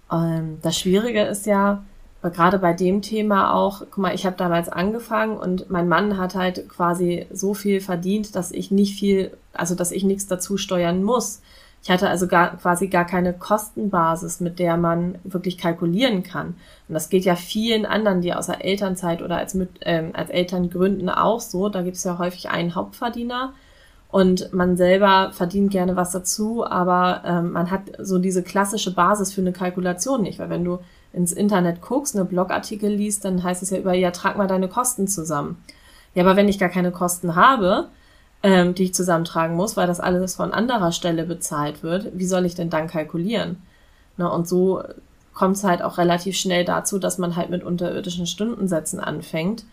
[0.09, 1.83] Und das Schwierige ist ja,
[2.31, 6.35] gerade bei dem Thema auch, guck mal, ich habe damals angefangen und mein Mann hat
[6.35, 11.03] halt quasi so viel verdient, dass ich nicht viel, also dass ich nichts dazu steuern
[11.03, 11.41] muss.
[11.83, 16.55] Ich hatte also gar, quasi gar keine Kostenbasis, mit der man wirklich kalkulieren kann.
[16.87, 20.71] Und das geht ja vielen anderen, die außer Elternzeit oder als, mit, ähm, als Eltern
[20.71, 21.69] gründen, auch so.
[21.69, 23.53] Da gibt es ja häufig einen Hauptverdiener
[24.09, 29.33] und man selber verdient gerne was dazu, aber ähm, man hat so diese klassische Basis
[29.33, 30.79] für eine Kalkulation nicht, weil wenn du
[31.15, 34.67] ins Internet guckst, eine Blogartikel liest, dann heißt es ja über, ja, trag mal deine
[34.67, 35.63] Kosten zusammen.
[36.13, 37.87] Ja, aber wenn ich gar keine Kosten habe,
[38.43, 42.45] ähm, die ich zusammentragen muss, weil das alles von anderer Stelle bezahlt wird, wie soll
[42.45, 43.61] ich denn dann kalkulieren?
[44.17, 44.83] Ne, und so
[45.33, 49.65] kommt es halt auch relativ schnell dazu, dass man halt mit unterirdischen Stundensätzen anfängt,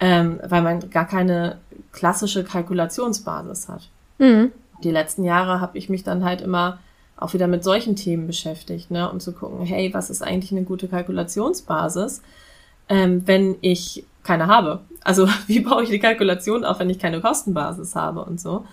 [0.00, 1.58] ähm, weil man gar keine
[1.92, 3.88] klassische Kalkulationsbasis hat.
[4.18, 4.52] Mhm.
[4.82, 6.78] Die letzten Jahre habe ich mich dann halt immer
[7.16, 10.64] auch wieder mit solchen Themen beschäftigt, ne, um zu gucken, hey, was ist eigentlich eine
[10.64, 12.22] gute Kalkulationsbasis,
[12.88, 14.80] ähm, wenn ich keine habe.
[15.02, 18.64] Also wie baue ich die Kalkulation auf, wenn ich keine Kostenbasis habe und so.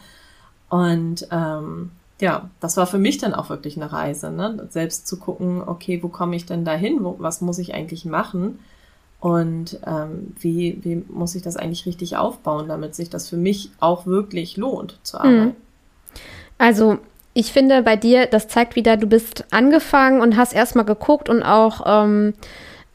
[0.69, 4.67] Und ähm, ja, das war für mich dann auch wirklich eine Reise, ne?
[4.69, 8.59] selbst zu gucken, okay, wo komme ich denn dahin, wo, was muss ich eigentlich machen
[9.19, 13.71] und ähm, wie, wie muss ich das eigentlich richtig aufbauen, damit sich das für mich
[13.79, 15.23] auch wirklich lohnt zu mhm.
[15.23, 15.55] arbeiten.
[16.57, 16.99] Also
[17.33, 21.43] ich finde bei dir, das zeigt wieder, du bist angefangen und hast erstmal geguckt und
[21.43, 22.33] auch ähm,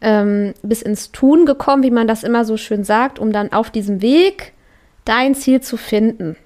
[0.00, 3.70] ähm, bis ins Tun gekommen, wie man das immer so schön sagt, um dann auf
[3.70, 4.52] diesem Weg
[5.04, 6.36] dein Ziel zu finden.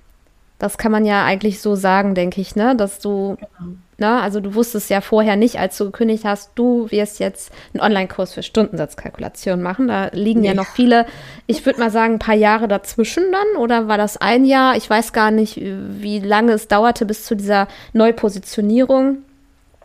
[0.63, 2.77] Das kann man ja eigentlich so sagen, denke ich, ne?
[2.77, 3.73] Dass du, genau.
[3.99, 7.83] ne, also du wusstest ja vorher nicht, als du gekündigt hast, du wirst jetzt einen
[7.83, 9.89] Online-Kurs für Stundensatzkalkulation machen.
[9.89, 11.07] Da liegen ja, ja noch viele,
[11.49, 14.77] ich würde mal sagen, ein paar Jahre dazwischen dann, oder war das ein Jahr?
[14.77, 19.25] Ich weiß gar nicht, wie lange es dauerte bis zu dieser Neupositionierung.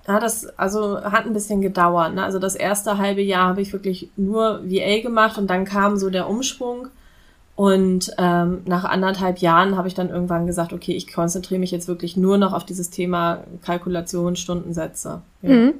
[0.07, 2.13] Ja, das also hat ein bisschen gedauert.
[2.13, 2.23] Ne?
[2.23, 6.11] Also das erste halbe Jahr habe ich wirklich nur VA gemacht und dann kam so
[6.11, 6.89] der Umschwung.
[7.57, 11.87] Und ähm, nach anderthalb Jahren habe ich dann irgendwann gesagt, okay, ich konzentriere mich jetzt
[11.87, 15.21] wirklich nur noch auf dieses Thema Kalkulation, Stundensätze.
[15.41, 15.49] Ja.
[15.49, 15.73] Mhm.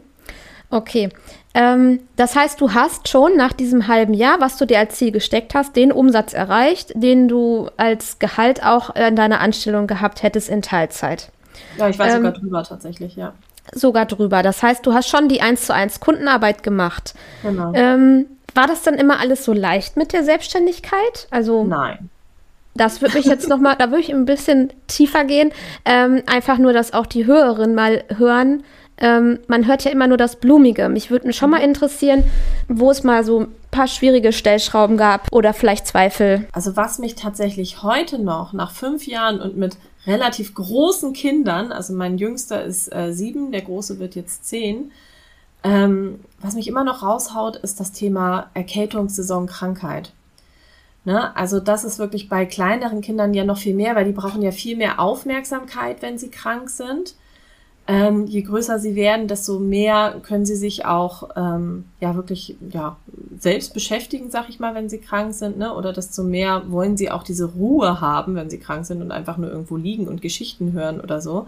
[0.71, 1.09] Okay.
[1.53, 5.11] Ähm, das heißt, du hast schon nach diesem halben Jahr, was du dir als Ziel
[5.11, 10.49] gesteckt hast, den Umsatz erreicht, den du als Gehalt auch in deiner Anstellung gehabt hättest
[10.49, 11.31] in Teilzeit.
[11.77, 13.33] Ja, ich war ähm, sogar drüber tatsächlich, ja.
[13.71, 14.41] Sogar drüber.
[14.41, 17.13] Das heißt, du hast schon die 1 zu 1 Kundenarbeit gemacht.
[17.43, 17.71] Genau.
[17.75, 21.27] Ähm, war das dann immer alles so leicht mit der Selbstständigkeit?
[21.31, 22.10] Also Nein.
[22.77, 25.51] Das würde mich jetzt noch mal, da würde ich ein bisschen tiefer gehen.
[25.83, 28.63] Ähm, einfach nur, dass auch die Hörerinnen mal hören.
[28.99, 30.89] Ähm, man hört ja immer nur das Blumige.
[30.89, 32.23] Mich würde schon mal interessieren,
[32.67, 36.47] wo es mal so ein paar schwierige Stellschrauben gab oder vielleicht Zweifel.
[36.51, 41.93] Also was mich tatsächlich heute noch nach fünf Jahren und mit relativ großen Kindern, also
[41.93, 44.91] mein Jüngster ist äh, sieben, der Große wird jetzt zehn,
[45.67, 50.13] ähm, was mich immer noch raushaut, ist das Thema Erkältungssaison, Krankheit.
[51.03, 51.36] Ne?
[51.36, 54.51] Also das ist wirklich bei kleineren Kindern ja noch viel mehr, weil die brauchen ja
[54.51, 57.15] viel mehr Aufmerksamkeit, wenn sie krank sind.
[57.89, 62.97] Ähm, je größer sie werden, desto mehr können sie sich auch ähm, ja wirklich ja
[63.39, 65.73] selbst beschäftigen, sag ich mal, wenn sie krank sind, ne?
[65.73, 69.38] Oder desto mehr wollen sie auch diese Ruhe haben, wenn sie krank sind und einfach
[69.38, 71.47] nur irgendwo liegen und Geschichten hören oder so.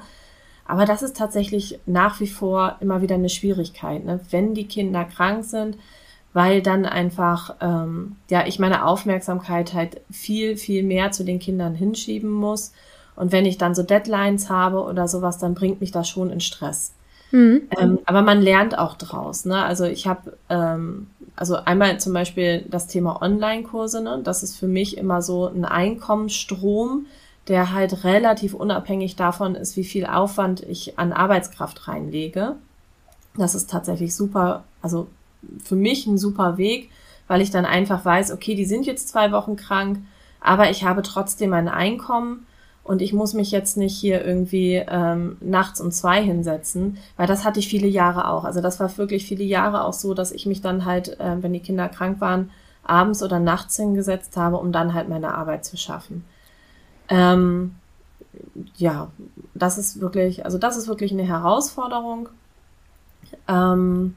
[0.69, 4.19] Aber das ist tatsächlich nach wie vor immer wieder eine Schwierigkeit, ne?
[4.29, 5.77] wenn die Kinder krank sind,
[6.31, 11.73] weil dann einfach, ähm, ja, ich meine Aufmerksamkeit halt viel, viel mehr zu den Kindern
[11.73, 12.71] hinschieben muss.
[13.15, 16.39] Und wenn ich dann so Deadlines habe oder sowas, dann bringt mich das schon in
[16.39, 16.93] Stress.
[17.31, 17.63] Mhm.
[17.75, 19.45] Ähm, aber man lernt auch draus.
[19.45, 19.65] Ne?
[19.65, 24.21] Also ich habe, ähm, also einmal zum Beispiel das Thema Online-Kurse, ne?
[24.23, 27.07] das ist für mich immer so ein Einkommensstrom,
[27.49, 32.55] der halt relativ unabhängig davon ist, wie viel Aufwand ich an Arbeitskraft reinlege.
[33.35, 35.07] Das ist tatsächlich super, also
[35.63, 36.89] für mich ein super Weg,
[37.27, 39.99] weil ich dann einfach weiß, okay, die sind jetzt zwei Wochen krank,
[40.39, 42.45] aber ich habe trotzdem ein Einkommen
[42.83, 47.45] und ich muss mich jetzt nicht hier irgendwie ähm, nachts um zwei hinsetzen, weil das
[47.45, 48.45] hatte ich viele Jahre auch.
[48.45, 51.53] Also das war wirklich viele Jahre auch so, dass ich mich dann halt, äh, wenn
[51.53, 52.51] die Kinder krank waren,
[52.83, 56.25] abends oder nachts hingesetzt habe, um dann halt meine Arbeit zu schaffen.
[57.09, 57.75] Ähm,
[58.75, 59.11] ja,
[59.53, 62.29] das ist wirklich, also das ist wirklich eine Herausforderung.
[63.47, 64.15] Ähm,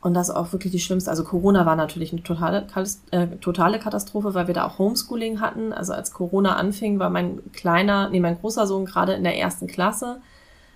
[0.00, 1.10] und das ist auch wirklich die schlimmste.
[1.10, 2.66] Also Corona war natürlich eine totale,
[3.10, 5.72] äh, totale Katastrophe, weil wir da auch Homeschooling hatten.
[5.74, 9.66] Also als Corona anfing, war mein kleiner, nee, mein großer Sohn gerade in der ersten
[9.66, 10.20] Klasse.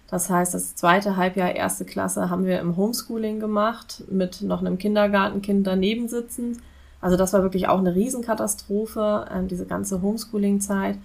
[0.09, 4.77] Das heißt, das zweite Halbjahr erste Klasse haben wir im Homeschooling gemacht, mit noch einem
[4.77, 6.59] Kindergartenkind daneben sitzend.
[7.05, 10.97] Also das war wirklich auch eine Riesenkatastrophe, äh, diese ganze Homeschooling-Zeit.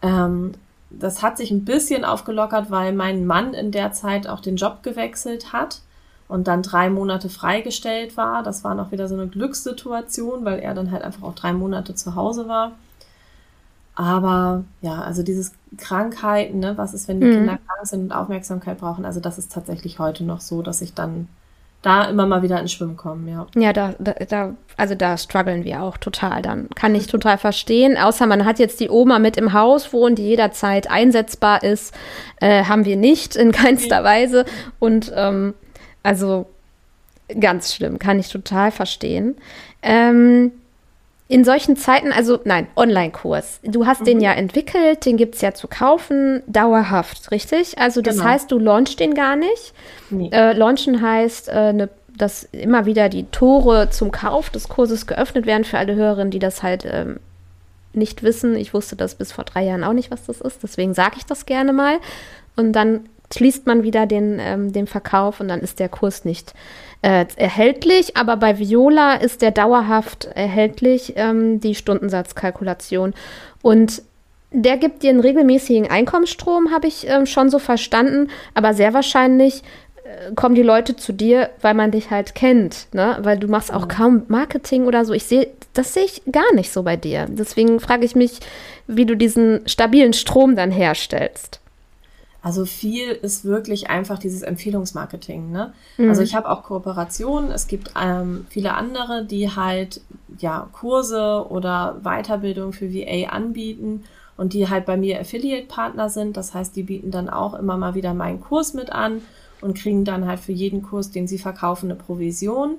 [0.00, 0.52] Ähm,
[0.88, 4.84] das hat sich ein bisschen aufgelockert, weil mein Mann in der Zeit auch den Job
[4.84, 5.80] gewechselt hat
[6.28, 8.44] und dann drei Monate freigestellt war.
[8.44, 11.96] Das war noch wieder so eine Glückssituation, weil er dann halt einfach auch drei Monate
[11.96, 12.76] zu Hause war.
[13.96, 17.32] Aber ja, also dieses Krankheiten, ne, was ist, wenn die mhm.
[17.32, 20.94] Kinder krank sind und Aufmerksamkeit brauchen, also das ist tatsächlich heute noch so, dass ich
[20.94, 21.26] dann
[21.82, 23.46] da immer mal wieder ins Schwimmen komme, ja.
[23.54, 26.68] Ja, da, da, da, also da strugglen wir auch total dann.
[26.74, 27.96] Kann ich total verstehen.
[27.96, 31.94] Außer man hat jetzt die Oma mit im Haus wohnen, die jederzeit einsetzbar ist.
[32.40, 34.44] Äh, haben wir nicht in keinster Weise.
[34.80, 35.54] Und ähm,
[36.02, 36.46] also
[37.40, 39.36] ganz schlimm, kann ich total verstehen.
[39.82, 40.52] Ähm,
[41.28, 43.60] in solchen Zeiten, also nein, Online-Kurs.
[43.64, 44.04] Du hast mhm.
[44.04, 47.78] den ja entwickelt, den gibt es ja zu kaufen, dauerhaft, richtig?
[47.78, 48.28] Also das genau.
[48.28, 49.74] heißt, du launchst den gar nicht.
[50.10, 50.30] Nee.
[50.32, 55.46] Äh, launchen heißt, äh, ne, dass immer wieder die Tore zum Kauf des Kurses geöffnet
[55.46, 57.18] werden für alle Hörerinnen, die das halt ähm,
[57.92, 58.56] nicht wissen.
[58.56, 60.62] Ich wusste das bis vor drei Jahren auch nicht, was das ist.
[60.62, 61.98] Deswegen sage ich das gerne mal.
[62.54, 66.54] Und dann schließt man wieder den, ähm, den Verkauf und dann ist der Kurs nicht
[67.02, 68.16] äh, erhältlich.
[68.16, 73.14] Aber bei Viola ist der dauerhaft erhältlich, ähm, die Stundensatzkalkulation.
[73.62, 74.02] Und
[74.52, 78.30] der gibt dir einen regelmäßigen Einkommensstrom, habe ich ähm, schon so verstanden.
[78.54, 79.62] Aber sehr wahrscheinlich
[80.04, 83.18] äh, kommen die Leute zu dir, weil man dich halt kennt, ne?
[83.20, 83.88] Weil du machst auch mhm.
[83.88, 85.12] kaum Marketing oder so.
[85.12, 87.26] Ich sehe, das sehe ich gar nicht so bei dir.
[87.28, 88.40] Deswegen frage ich mich,
[88.86, 91.60] wie du diesen stabilen Strom dann herstellst.
[92.46, 95.50] Also viel ist wirklich einfach dieses Empfehlungsmarketing.
[95.50, 95.72] Ne?
[95.96, 96.10] Mhm.
[96.10, 97.50] Also ich habe auch Kooperationen.
[97.50, 100.00] Es gibt ähm, viele andere, die halt
[100.38, 104.04] ja Kurse oder Weiterbildung für VA anbieten
[104.36, 106.36] und die halt bei mir Affiliate-Partner sind.
[106.36, 109.22] Das heißt, die bieten dann auch immer mal wieder meinen Kurs mit an
[109.60, 112.76] und kriegen dann halt für jeden Kurs, den sie verkaufen, eine Provision.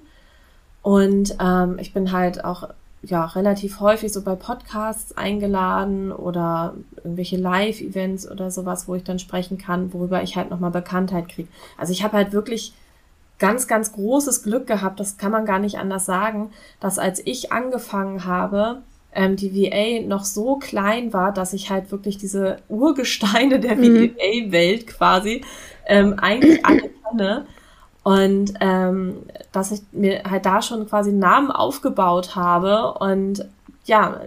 [0.81, 2.69] Und ähm, ich bin halt auch
[3.09, 9.19] ja relativ häufig so bei Podcasts eingeladen oder irgendwelche Live-Events oder sowas, wo ich dann
[9.19, 11.49] sprechen kann, worüber ich halt nochmal Bekanntheit kriege.
[11.77, 12.73] Also ich habe halt wirklich
[13.39, 17.51] ganz, ganz großes Glück gehabt, das kann man gar nicht anders sagen, dass als ich
[17.51, 18.81] angefangen habe,
[19.13, 24.15] ähm, die VA noch so klein war, dass ich halt wirklich diese Urgesteine der mhm.
[24.15, 25.43] VA-Welt quasi
[25.87, 27.45] ähm, eigentlich alle kenne.
[28.07, 29.17] Und ähm,
[29.51, 33.45] dass ich mir halt da schon quasi einen Namen aufgebaut habe und
[33.83, 34.21] ja,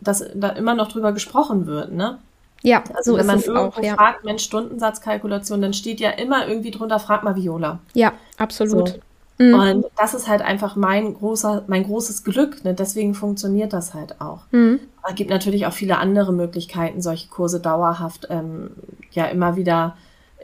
[0.00, 2.16] dass da immer noch drüber gesprochen wird, ne?
[2.62, 3.94] Ja, also so wenn man irgendwo auch, ja.
[3.94, 7.80] fragt, Mensch, Stundensatzkalkulation, dann steht ja immer irgendwie drunter, frag mal Viola.
[7.92, 8.88] Ja, absolut.
[8.88, 9.44] So.
[9.44, 9.54] Mhm.
[9.54, 12.72] Und das ist halt einfach mein großer, mein großes Glück, ne?
[12.72, 14.44] Deswegen funktioniert das halt auch.
[14.50, 14.80] Mhm.
[15.06, 18.70] es gibt natürlich auch viele andere Möglichkeiten, solche Kurse dauerhaft ähm,
[19.10, 19.94] ja immer wieder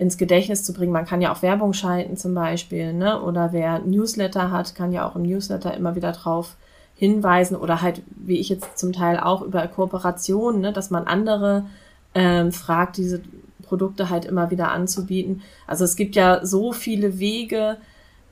[0.03, 0.93] ins Gedächtnis zu bringen.
[0.93, 3.23] Man kann ja auch Werbung schalten zum Beispiel, ne?
[3.23, 6.57] Oder wer Newsletter hat, kann ja auch im Newsletter immer wieder drauf
[6.97, 10.73] hinweisen oder halt, wie ich jetzt zum Teil auch über Kooperationen, ne?
[10.73, 11.67] dass man andere
[12.15, 13.23] ähm, fragt, diese
[13.62, 15.43] Produkte halt immer wieder anzubieten.
[15.67, 17.79] Also es gibt ja so viele Wege,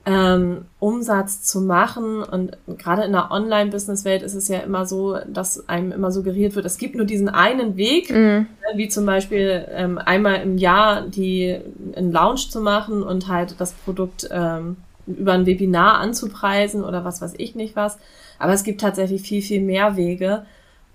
[0.05, 2.23] ähm, Umsatz zu machen.
[2.23, 6.65] Und gerade in der Online-Business-Welt ist es ja immer so, dass einem immer suggeriert wird,
[6.65, 8.47] es gibt nur diesen einen Weg, mhm.
[8.61, 11.59] Ne, wie zum Beispiel ähm, einmal im Jahr die
[11.95, 17.21] einen Launch zu machen und halt das Produkt ähm, über ein Webinar anzupreisen oder was
[17.21, 17.97] weiß ich nicht was.
[18.39, 20.45] Aber es gibt tatsächlich viel, viel mehr Wege.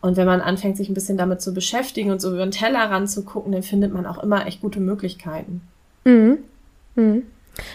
[0.01, 2.91] Und wenn man anfängt, sich ein bisschen damit zu beschäftigen und so über den Teller
[2.91, 5.63] ranzugucken, dann findet man auch immer echt gute Möglichkeiten.
[6.05, 6.39] Mhm.
[6.95, 7.23] Mhm.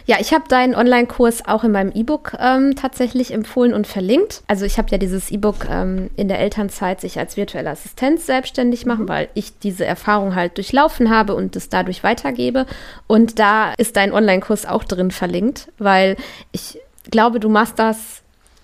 [0.05, 4.43] Ja, ich habe deinen Online-Kurs auch in meinem E-Book ähm, tatsächlich empfohlen und verlinkt.
[4.47, 8.85] Also ich habe ja dieses E-Book ähm, in der Elternzeit sich als virtuelle Assistenz selbstständig
[8.85, 12.65] machen, weil ich diese Erfahrung halt durchlaufen habe und es dadurch weitergebe.
[13.07, 16.15] Und da ist dein Online-Kurs auch drin verlinkt, weil
[16.51, 16.79] ich
[17.09, 18.21] glaube, du machst das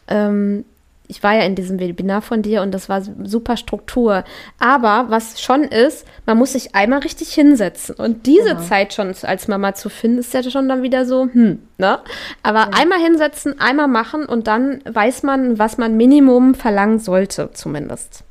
[0.08, 0.66] ähm,
[1.08, 4.24] ich war ja in diesem Webinar von dir und das war super Struktur.
[4.60, 7.96] Aber was schon ist, man muss sich einmal richtig hinsetzen.
[7.96, 8.62] Und diese genau.
[8.62, 12.00] Zeit schon als Mama zu finden, ist ja schon dann wieder so, hm, ne?
[12.44, 12.70] Aber ja.
[12.74, 18.24] einmal hinsetzen, einmal machen und dann weiß man, was man Minimum verlangen sollte, zumindest.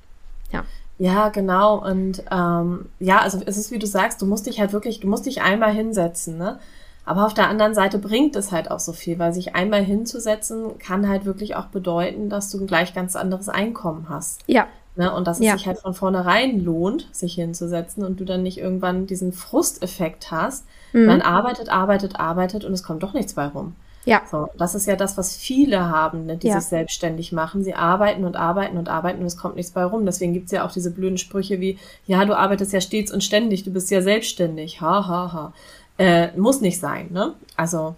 [0.52, 0.64] Ja.
[0.98, 1.84] Ja, genau.
[1.84, 5.08] Und ähm, ja, also es ist wie du sagst, du musst dich halt wirklich, du
[5.08, 6.58] musst dich einmal hinsetzen, ne?
[7.06, 10.76] Aber auf der anderen Seite bringt es halt auch so viel, weil sich einmal hinzusetzen
[10.78, 14.40] kann halt wirklich auch bedeuten, dass du ein gleich ganz anderes Einkommen hast.
[14.48, 14.66] Ja.
[14.96, 15.14] Ne?
[15.14, 15.52] Und dass es ja.
[15.56, 20.66] sich halt von vornherein lohnt, sich hinzusetzen und du dann nicht irgendwann diesen Frusteffekt hast.
[20.92, 21.06] Mhm.
[21.06, 23.76] Man arbeitet, arbeitet, arbeitet und es kommt doch nichts bei rum.
[24.04, 24.22] Ja.
[24.30, 26.60] So, das ist ja das, was viele haben, ne, die ja.
[26.60, 27.62] sich selbstständig machen.
[27.62, 30.06] Sie arbeiten und arbeiten und arbeiten und es kommt nichts bei rum.
[30.06, 33.64] Deswegen gibt's ja auch diese blöden Sprüche wie, ja, du arbeitest ja stets und ständig,
[33.64, 34.80] du bist ja selbstständig.
[34.80, 35.52] Ha, ha, ha.
[35.98, 37.34] Äh, muss nicht sein, ne?
[37.56, 37.94] Also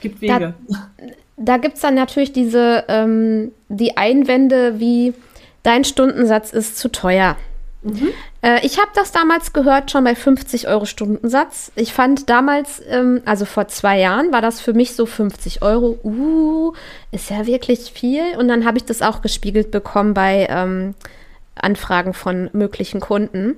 [0.00, 0.54] gibt Wege.
[0.68, 0.78] Da,
[1.36, 5.14] da gibt es dann natürlich diese ähm, die Einwände wie
[5.62, 7.36] dein Stundensatz ist zu teuer.
[7.82, 8.08] Mhm.
[8.42, 11.72] Äh, ich habe das damals gehört, schon bei 50 Euro Stundensatz.
[11.76, 15.98] Ich fand damals, ähm, also vor zwei Jahren, war das für mich so 50 Euro.
[16.02, 16.72] Uh,
[17.12, 18.36] ist ja wirklich viel.
[18.38, 20.94] Und dann habe ich das auch gespiegelt bekommen bei ähm,
[21.54, 23.56] Anfragen von möglichen Kunden.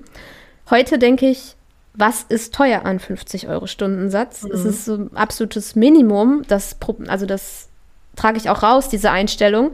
[0.70, 1.56] Heute denke ich,
[1.98, 4.44] was ist teuer an 50 Euro Stundensatz?
[4.44, 4.50] Mhm.
[4.52, 6.44] Es ist so ein absolutes Minimum.
[6.46, 6.76] Das,
[7.08, 7.68] also das
[8.14, 9.72] trage ich auch raus, diese Einstellung.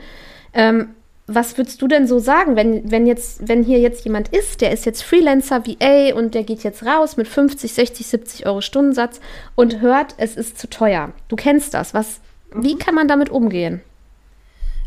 [0.55, 0.95] Ähm,
[1.27, 4.73] was würdest du denn so sagen, wenn, wenn jetzt, wenn hier jetzt jemand ist, der
[4.73, 9.21] ist jetzt Freelancer VA und der geht jetzt raus mit 50, 60, 70 Euro Stundensatz
[9.55, 11.13] und hört, es ist zu teuer.
[11.29, 11.95] Du kennst das.
[11.95, 12.21] Was,
[12.55, 12.79] wie mhm.
[12.79, 13.83] kann man damit umgehen?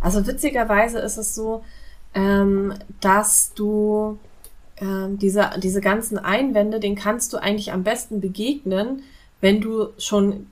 [0.02, 1.64] Also witzigerweise ist es so,
[2.14, 4.18] ähm, dass du
[4.80, 9.04] ähm, diese, diese ganzen Einwände, den kannst du eigentlich am besten begegnen,
[9.42, 10.48] wenn du schon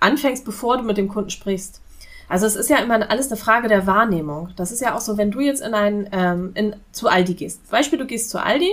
[0.00, 1.80] anfängst, bevor du mit dem Kunden sprichst.
[2.28, 4.50] Also es ist ja immer alles eine Frage der Wahrnehmung.
[4.56, 7.70] Das ist ja auch so, wenn du jetzt in ein, ähm, in, zu Aldi gehst.
[7.70, 8.70] Beispiel, du gehst zu Aldi,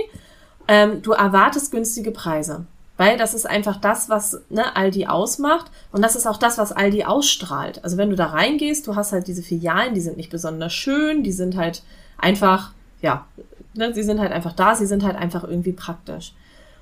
[0.68, 2.66] ähm, du erwartest günstige Preise.
[2.96, 6.72] Weil das ist einfach das, was ne, Aldi ausmacht und das ist auch das, was
[6.72, 7.82] Aldi ausstrahlt.
[7.84, 11.22] Also wenn du da reingehst, du hast halt diese Filialen, die sind nicht besonders schön,
[11.22, 11.82] die sind halt
[12.18, 13.26] einfach, ja,
[13.74, 16.34] ne, sie sind halt einfach da, sie sind halt einfach irgendwie praktisch.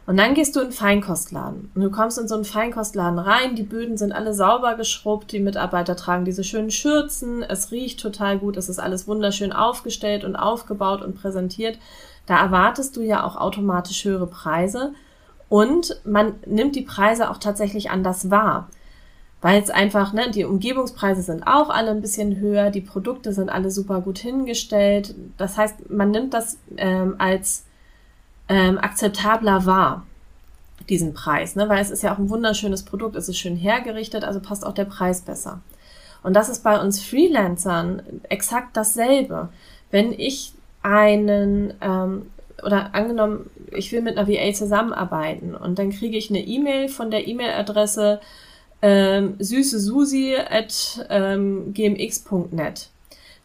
[0.07, 1.71] Und dann gehst du in einen Feinkostladen.
[1.75, 5.41] Und du kommst in so einen Feinkostladen rein, die Böden sind alle sauber geschrubbt, die
[5.41, 10.37] Mitarbeiter tragen diese schönen Schürzen, es riecht total gut, es ist alles wunderschön aufgestellt und
[10.37, 11.79] aufgebaut und präsentiert.
[12.27, 14.95] Da erwartest du ja auch automatisch höhere Preise
[15.49, 18.69] und man nimmt die Preise auch tatsächlich anders wahr
[19.43, 23.49] weil es einfach, ne, die Umgebungspreise sind auch alle ein bisschen höher, die Produkte sind
[23.49, 25.15] alle super gut hingestellt.
[25.39, 27.65] Das heißt, man nimmt das ähm, als
[28.49, 30.07] ähm, akzeptabler wahr,
[30.89, 34.25] diesen Preis, ne, weil es ist ja auch ein wunderschönes Produkt, es ist schön hergerichtet,
[34.25, 35.61] also passt auch der Preis besser.
[36.23, 39.49] Und das ist bei uns Freelancern exakt dasselbe.
[39.91, 42.27] Wenn ich einen ähm,
[42.63, 47.11] oder angenommen, ich will mit einer VA zusammenarbeiten und dann kriege ich eine E-Mail von
[47.11, 48.21] der E-Mail-Adresse
[48.83, 49.37] ähm,
[51.09, 52.89] ähm, gmx.net,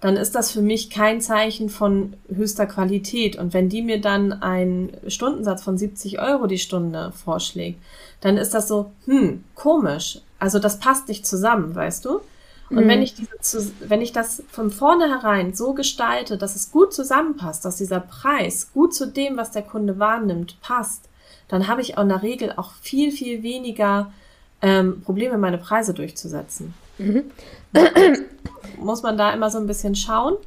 [0.01, 3.37] dann ist das für mich kein Zeichen von höchster Qualität.
[3.37, 7.79] Und wenn die mir dann einen Stundensatz von 70 Euro die Stunde vorschlägt,
[8.21, 10.19] dann ist das so, hm, komisch.
[10.39, 12.21] Also das passt nicht zusammen, weißt du?
[12.69, 12.87] Und mhm.
[12.87, 17.77] wenn ich diese, wenn ich das von vornherein so gestalte, dass es gut zusammenpasst, dass
[17.77, 21.07] dieser Preis gut zu dem, was der Kunde wahrnimmt, passt,
[21.47, 24.11] dann habe ich auch in der Regel auch viel, viel weniger
[24.65, 26.73] ähm, Probleme, meine Preise durchzusetzen.
[26.97, 27.25] Mhm.
[28.79, 30.37] Muss man da immer so ein bisschen schauen,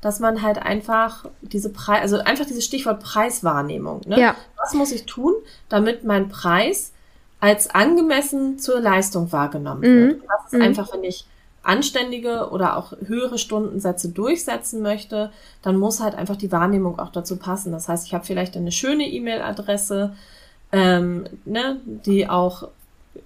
[0.00, 4.00] dass man halt einfach diese Preis, also einfach dieses Stichwort Preiswahrnehmung.
[4.06, 4.18] Ne?
[4.18, 4.34] Ja.
[4.56, 5.32] Was muss ich tun,
[5.68, 6.92] damit mein Preis
[7.38, 10.16] als angemessen zur Leistung wahrgenommen wird?
[10.16, 10.22] Mhm.
[10.26, 10.64] Das ist mhm.
[10.64, 11.26] einfach, wenn ich
[11.62, 15.30] anständige oder auch höhere Stundensätze durchsetzen möchte,
[15.62, 17.70] dann muss halt einfach die Wahrnehmung auch dazu passen.
[17.70, 20.16] Das heißt, ich habe vielleicht eine schöne E-Mail-Adresse,
[20.72, 22.68] ähm, ne, die auch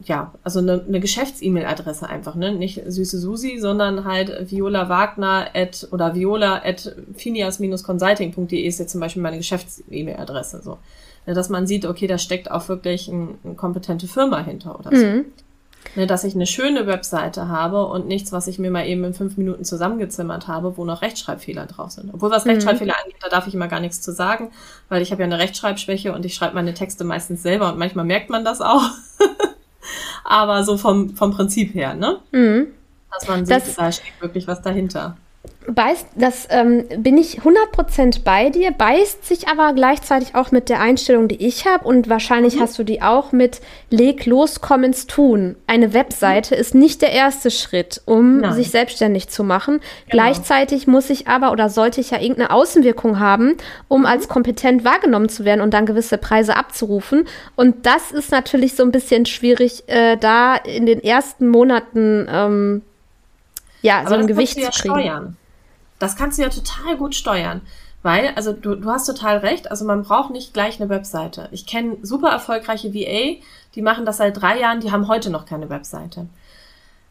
[0.05, 2.53] ja, also eine, eine Geschäfts-E-Mail-Adresse einfach, ne?
[2.53, 9.01] Nicht süße Susi, sondern halt Viola Wagner at oder viola at finias-consulting.de ist jetzt zum
[9.01, 10.79] Beispiel meine Geschäfts-E-Mail-Adresse, so.
[11.27, 14.97] Ne, dass man sieht, okay, da steckt auch wirklich ein, eine kompetente Firma hinter oder
[14.97, 15.07] so.
[15.07, 15.25] Mhm.
[15.97, 19.15] Ne, dass ich eine schöne Webseite habe und nichts, was ich mir mal eben in
[19.15, 22.13] fünf Minuten zusammengezimmert habe, wo noch Rechtschreibfehler drauf sind.
[22.15, 22.53] Obwohl was mhm.
[22.53, 24.51] Rechtschreibfehler angeht, da darf ich immer gar nichts zu sagen,
[24.89, 28.05] weil ich habe ja eine Rechtschreibschwäche und ich schreibe meine Texte meistens selber und manchmal
[28.05, 28.83] merkt man das auch.
[30.33, 32.21] aber so vom, vom Prinzip her, ne?
[32.33, 32.69] Mhm.
[33.13, 35.19] Dass man sieht, das, da steckt wirklich was dahinter.
[35.67, 40.81] Beißt, das ähm, bin ich 100% bei dir, beißt sich aber gleichzeitig auch mit der
[40.81, 42.61] Einstellung, die ich habe und wahrscheinlich mhm.
[42.61, 43.61] hast du die auch mit
[43.91, 45.57] leg los, komm ins Tun.
[45.67, 46.61] Eine Webseite mhm.
[46.61, 48.55] ist nicht der erste Schritt, um Nein.
[48.55, 49.75] sich selbstständig zu machen.
[49.75, 50.23] Genau.
[50.23, 53.57] Gleichzeitig muss ich aber oder sollte ich ja irgendeine Außenwirkung haben,
[53.89, 54.07] um mhm.
[54.07, 57.27] als kompetent wahrgenommen zu werden und dann gewisse Preise abzurufen.
[57.57, 62.83] Und das ist natürlich so ein bisschen schwierig, äh, da in den ersten Monaten ähm,
[63.83, 64.95] ja, aber so ein Gewicht zu kriegen.
[64.95, 65.37] Steuern.
[66.03, 67.61] Das kannst du ja total gut steuern.
[68.03, 71.49] Weil, also du, du hast total recht, also man braucht nicht gleich eine Webseite.
[71.53, 73.41] Ich kenne super erfolgreiche VA,
[73.77, 76.27] die machen das seit drei Jahren, die haben heute noch keine Webseite.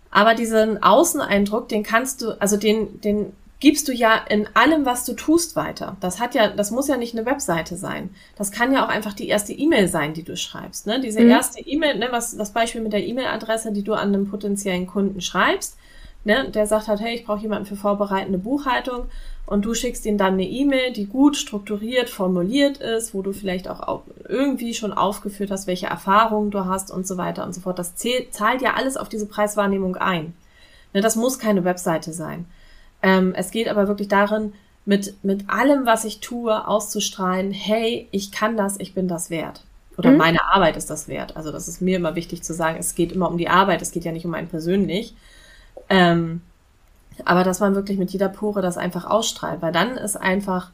[0.09, 3.31] Aber diesen Außeneindruck, den kannst du, also den, den
[3.61, 5.95] gibst du ja in allem, was du tust, weiter.
[6.01, 8.09] Das hat ja, das muss ja nicht eine Webseite sein.
[8.35, 10.87] Das kann ja auch einfach die erste E-Mail sein, die du schreibst.
[10.87, 10.99] Ne?
[10.99, 11.29] Diese mhm.
[11.29, 15.21] erste E-Mail, ne, was das Beispiel mit der E-Mail-Adresse, die du an einem potenziellen Kunden
[15.21, 15.77] schreibst,
[16.23, 19.05] ne, der sagt halt, hey, ich brauche jemanden für vorbereitende Buchhaltung
[19.45, 23.67] und du schickst ihm dann eine E-Mail, die gut strukturiert formuliert ist, wo du vielleicht
[23.67, 27.79] auch irgendwie schon aufgeführt hast, welche Erfahrungen du hast und so weiter und so fort.
[27.79, 30.33] Das zählt, zahlt ja alles auf diese Preiswahrnehmung ein.
[30.93, 32.45] Ne, das muss keine Webseite sein.
[33.01, 34.53] Ähm, es geht aber wirklich darin,
[34.85, 39.63] mit, mit allem, was ich tue, auszustrahlen, hey, ich kann das, ich bin das wert.
[39.97, 40.17] Oder mhm.
[40.17, 41.35] meine Arbeit ist das wert.
[41.35, 43.91] Also das ist mir immer wichtig zu sagen, es geht immer um die Arbeit, es
[43.91, 45.13] geht ja nicht um einen persönlich.
[45.91, 46.41] Ähm,
[47.25, 50.71] aber dass man wirklich mit jeder Pore das einfach ausstrahlt, weil dann ist einfach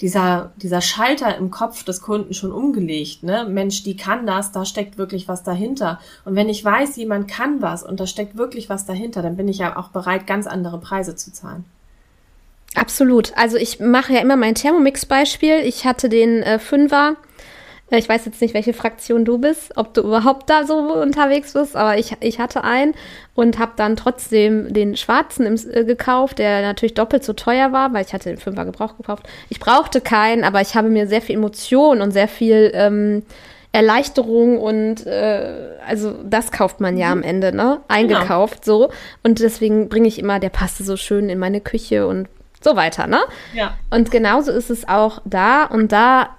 [0.00, 3.46] dieser, dieser Schalter im Kopf des Kunden schon umgelegt, ne?
[3.48, 6.00] Mensch, die kann das, da steckt wirklich was dahinter.
[6.24, 9.48] Und wenn ich weiß, jemand kann was und da steckt wirklich was dahinter, dann bin
[9.48, 11.64] ich ja auch bereit, ganz andere Preise zu zahlen.
[12.74, 13.32] Absolut.
[13.36, 15.60] Also ich mache ja immer mein Thermomix-Beispiel.
[15.60, 17.16] Ich hatte den äh, Fünfer
[17.90, 21.76] ich weiß jetzt nicht, welche Fraktion du bist, ob du überhaupt da so unterwegs bist,
[21.76, 22.94] aber ich, ich hatte einen
[23.34, 27.92] und habe dann trotzdem den schwarzen im, äh, gekauft, der natürlich doppelt so teuer war,
[27.92, 29.28] weil ich hatte den Fünfer Gebrauch gekauft.
[29.50, 33.22] Ich brauchte keinen, aber ich habe mir sehr viel Emotion und sehr viel ähm,
[33.70, 37.24] Erleichterung und äh, also das kauft man ja am mhm.
[37.24, 37.80] Ende, ne?
[37.86, 38.78] Eingekauft genau.
[38.78, 38.90] so.
[39.22, 42.26] Und deswegen bringe ich immer, der passte so schön in meine Küche und
[42.62, 43.20] so weiter, ne?
[43.54, 43.76] Ja.
[43.90, 45.66] Und genauso ist es auch da.
[45.66, 46.30] Und da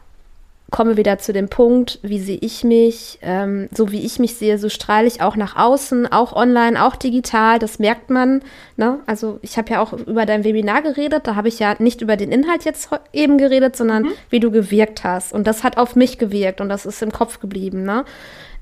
[0.70, 4.58] komme wieder zu dem Punkt, wie sehe ich mich, ähm, so wie ich mich sehe,
[4.58, 8.42] so strahle ich auch nach außen, auch online, auch digital, das merkt man.
[8.76, 9.00] Ne?
[9.06, 12.18] Also ich habe ja auch über dein Webinar geredet, da habe ich ja nicht über
[12.18, 14.12] den Inhalt jetzt eben geredet, sondern mhm.
[14.30, 15.32] wie du gewirkt hast.
[15.32, 17.84] Und das hat auf mich gewirkt und das ist im Kopf geblieben.
[17.84, 18.04] Ne?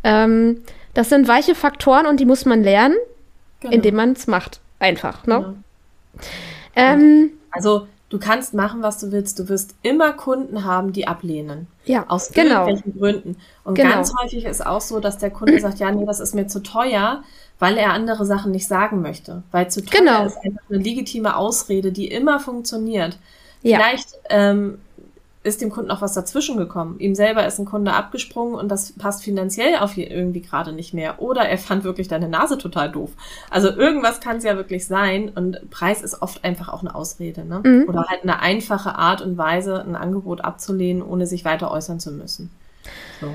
[0.04, 0.62] Ähm,
[0.94, 2.96] das sind weiche Faktoren und die muss man lernen,
[3.62, 3.74] genau.
[3.74, 4.60] indem man es macht.
[4.78, 5.26] Einfach.
[5.26, 5.40] Ne?
[5.40, 5.54] Genau.
[6.76, 9.40] Ähm, also Du kannst machen, was du willst.
[9.40, 11.68] Du wirst immer Kunden haben, die ablehnen.
[11.84, 12.66] Ja, aus genau.
[12.66, 13.38] irgendwelchen Gründen.
[13.66, 13.90] Und genau.
[13.90, 16.64] ganz häufig ist auch so, dass der Kunde sagt, ja, nee, das ist mir zu
[16.64, 17.24] teuer,
[17.60, 19.44] weil er andere Sachen nicht sagen möchte.
[19.52, 20.26] Weil zu teuer genau.
[20.28, 23.18] ist einfach eine legitime Ausrede, die immer funktioniert.
[23.64, 23.80] Ja.
[23.80, 24.80] Vielleicht ähm,
[25.46, 27.00] ist dem Kunden auch was dazwischen gekommen.
[27.00, 31.22] Ihm selber ist ein Kunde abgesprungen und das passt finanziell auf irgendwie gerade nicht mehr.
[31.22, 33.12] Oder er fand wirklich deine Nase total doof.
[33.52, 37.46] Also irgendwas kann es ja wirklich sein und Preis ist oft einfach auch eine Ausrede.
[37.46, 37.62] Ne?
[37.64, 37.86] Mhm.
[37.88, 42.12] Oder halt eine einfache Art und Weise, ein Angebot abzulehnen, ohne sich weiter äußern zu
[42.12, 42.50] müssen.
[43.22, 43.28] So.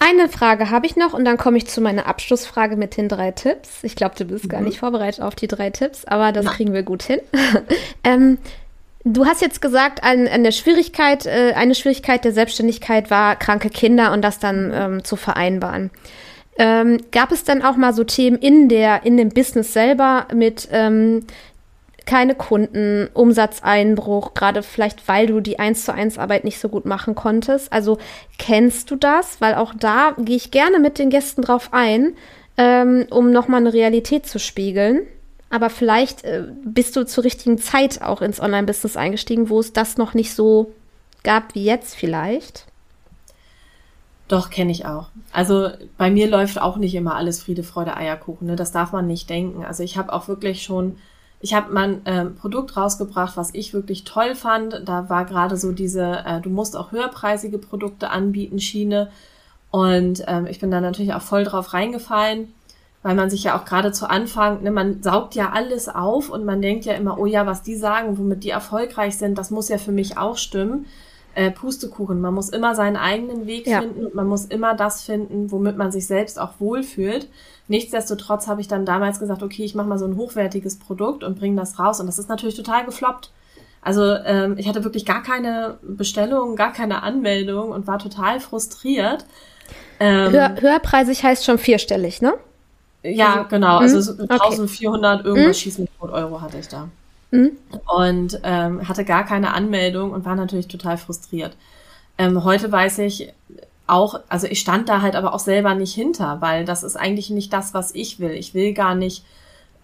[0.00, 3.32] Eine Frage habe ich noch und dann komme ich zu meiner Abschlussfrage mit den drei
[3.32, 3.82] Tipps.
[3.82, 4.48] Ich glaube, du bist mhm.
[4.48, 6.54] gar nicht vorbereitet auf die drei Tipps, aber das Nein.
[6.54, 7.20] kriegen wir gut hin.
[8.04, 8.38] ähm,
[9.10, 13.70] Du hast jetzt gesagt, an, an der Schwierigkeit, äh, eine Schwierigkeit der Selbstständigkeit war kranke
[13.70, 15.90] Kinder und das dann ähm, zu vereinbaren.
[16.58, 20.68] Ähm, gab es dann auch mal so Themen in der in dem Business selber mit
[20.72, 21.24] ähm,
[22.04, 26.84] keine Kunden, Umsatzeinbruch, gerade vielleicht, weil du die 1 zu 1 Arbeit nicht so gut
[26.84, 27.72] machen konntest.
[27.72, 27.96] Also
[28.38, 29.40] kennst du das?
[29.40, 32.14] Weil auch da gehe ich gerne mit den Gästen drauf ein,
[32.58, 35.06] ähm, um nochmal eine Realität zu spiegeln.
[35.50, 39.96] Aber vielleicht äh, bist du zur richtigen Zeit auch ins Online-Business eingestiegen, wo es das
[39.96, 40.72] noch nicht so
[41.24, 42.66] gab wie jetzt vielleicht.
[44.28, 45.08] Doch, kenne ich auch.
[45.32, 48.46] Also bei mir läuft auch nicht immer alles Friede, Freude, Eierkuchen.
[48.46, 48.56] Ne?
[48.56, 49.64] Das darf man nicht denken.
[49.64, 50.96] Also ich habe auch wirklich schon,
[51.40, 54.82] ich habe mein äh, Produkt rausgebracht, was ich wirklich toll fand.
[54.84, 59.10] Da war gerade so diese, äh, du musst auch höherpreisige Produkte anbieten, Schiene.
[59.70, 62.52] Und ähm, ich bin da natürlich auch voll drauf reingefallen
[63.02, 66.44] weil man sich ja auch gerade zu Anfang, ne, man saugt ja alles auf und
[66.44, 69.68] man denkt ja immer, oh ja, was die sagen, womit die erfolgreich sind, das muss
[69.68, 70.86] ja für mich auch stimmen.
[71.34, 73.80] Äh, Pustekuchen, man muss immer seinen eigenen Weg ja.
[73.80, 77.28] finden und man muss immer das finden, womit man sich selbst auch wohlfühlt.
[77.68, 81.38] Nichtsdestotrotz habe ich dann damals gesagt, okay, ich mache mal so ein hochwertiges Produkt und
[81.38, 83.30] bringe das raus und das ist natürlich total gefloppt.
[83.82, 89.24] Also ähm, ich hatte wirklich gar keine Bestellung, gar keine Anmeldung und war total frustriert.
[90.00, 92.34] Ähm, Höher, höherpreisig heißt schon vierstellig, ne?
[93.14, 93.78] Ja, genau.
[93.78, 95.20] Also 1400 mhm.
[95.20, 95.28] okay.
[95.28, 95.60] irgendwas mhm.
[95.60, 96.88] schießen mit Euro hatte ich da.
[97.30, 97.52] mhm.
[97.86, 101.56] und ähm, hatte gar keine Anmeldung und war natürlich total frustriert.
[102.16, 103.32] Ähm, heute weiß ich
[103.86, 107.30] auch, also ich stand da halt aber auch selber nicht hinter, weil das ist eigentlich
[107.30, 108.32] nicht das, was ich will.
[108.32, 109.24] Ich will gar nicht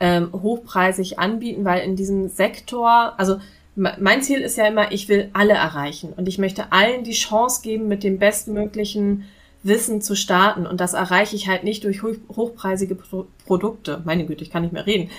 [0.00, 3.38] ähm, hochpreisig anbieten, weil in diesem Sektor, also
[3.76, 7.62] mein Ziel ist ja immer, ich will alle erreichen und ich möchte allen die Chance
[7.62, 9.24] geben, mit dem bestmöglichen
[9.64, 10.66] Wissen zu starten.
[10.66, 14.02] Und das erreiche ich halt nicht durch hochpreisige Pro Produkte.
[14.04, 15.10] Meine Güte, ich kann nicht mehr reden.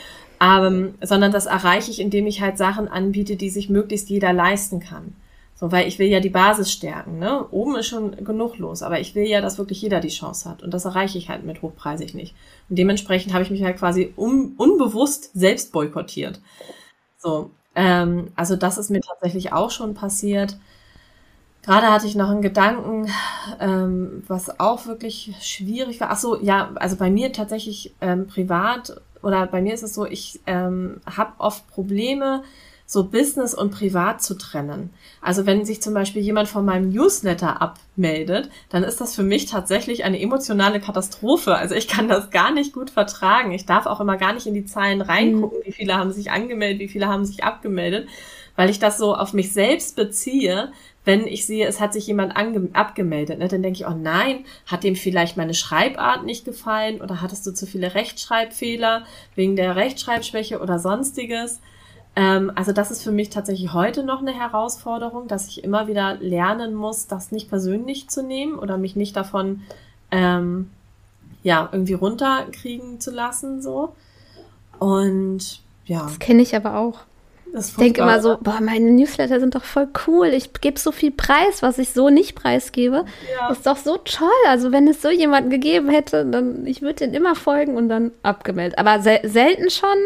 [0.42, 4.80] Ähm, sondern das erreiche ich, indem ich halt Sachen anbiete, die sich möglichst jeder leisten
[4.80, 5.16] kann.
[5.58, 7.48] So, weil ich will ja die Basis stärken, ne?
[7.50, 10.62] Oben ist schon genug los, aber ich will ja, dass wirklich jeder die Chance hat.
[10.62, 12.36] Und das erreiche ich halt mit hochpreisig nicht.
[12.70, 16.42] Und dementsprechend habe ich mich halt quasi un unbewusst selbst boykottiert.
[17.18, 20.58] So, ähm, also das ist mir tatsächlich auch schon passiert.
[21.66, 23.12] Gerade hatte ich noch einen Gedanken,
[23.60, 26.12] ähm, was auch wirklich schwierig war.
[26.12, 30.06] Ach so, ja, also bei mir tatsächlich ähm, privat oder bei mir ist es so,
[30.06, 32.44] ich ähm, habe oft Probleme,
[32.86, 34.92] so Business und Privat zu trennen.
[35.20, 39.48] Also wenn sich zum Beispiel jemand von meinem Newsletter abmeldet, dann ist das für mich
[39.48, 41.56] tatsächlich eine emotionale Katastrophe.
[41.56, 43.52] Also ich kann das gar nicht gut vertragen.
[43.52, 46.80] Ich darf auch immer gar nicht in die Zahlen reingucken, wie viele haben sich angemeldet,
[46.80, 48.08] wie viele haben sich abgemeldet,
[48.56, 50.72] weil ich das so auf mich selbst beziehe.
[51.06, 54.84] Wenn ich sehe, es hat sich jemand abgemeldet, ne, dann denke ich, oh nein, hat
[54.84, 60.60] dem vielleicht meine Schreibart nicht gefallen oder hattest du zu viele Rechtschreibfehler wegen der Rechtschreibschwäche
[60.60, 61.62] oder sonstiges?
[62.16, 66.16] Ähm, also das ist für mich tatsächlich heute noch eine Herausforderung, dass ich immer wieder
[66.16, 69.62] lernen muss, das nicht persönlich zu nehmen oder mich nicht davon
[70.12, 70.72] ähm,
[71.44, 73.96] ja irgendwie runterkriegen zu lassen so.
[74.80, 76.04] Und ja.
[76.04, 77.00] Das kenne ich aber auch.
[77.58, 80.28] Ich denke immer so, boah, meine Newsletter sind doch voll cool.
[80.28, 83.06] Ich gebe so viel Preis, was ich so nicht preisgebe.
[83.38, 83.50] Ja.
[83.50, 84.30] Ist doch so toll.
[84.48, 88.12] Also wenn es so jemanden gegeben hätte, dann ich würde den immer folgen und dann
[88.24, 88.78] abgemeldet.
[88.78, 89.98] Aber sel selten schon.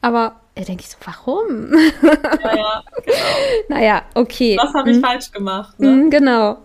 [0.00, 1.72] Aber da denke ich so, warum?
[2.02, 3.16] Ja, ja, genau.
[3.68, 4.56] naja, okay.
[4.60, 5.04] Was habe ich hm.
[5.04, 5.78] falsch gemacht?
[5.78, 5.88] Ne?
[5.88, 6.58] Hm, genau.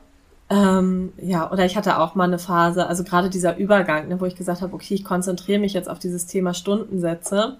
[0.49, 4.25] Ähm, ja, oder ich hatte auch mal eine Phase, also gerade dieser Übergang, ne, wo
[4.25, 7.57] ich gesagt habe, okay, ich konzentriere mich jetzt auf dieses Thema Stundensätze.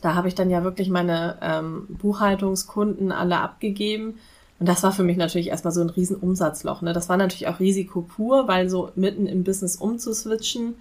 [0.00, 4.18] Da habe ich dann ja wirklich meine ähm, Buchhaltungskunden alle abgegeben.
[4.60, 6.82] Und das war für mich natürlich erstmal so ein riesen Umsatzloch.
[6.82, 6.92] Ne?
[6.92, 10.74] Das war natürlich auch Risiko pur, weil so mitten im Business umzuswitchen,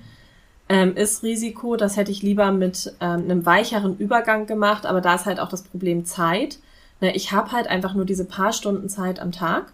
[0.70, 1.76] ähm, ist Risiko.
[1.76, 5.50] Das hätte ich lieber mit ähm, einem weicheren Übergang gemacht, aber da ist halt auch
[5.50, 6.60] das Problem Zeit.
[7.02, 9.74] Ne, ich habe halt einfach nur diese paar Stunden Zeit am Tag.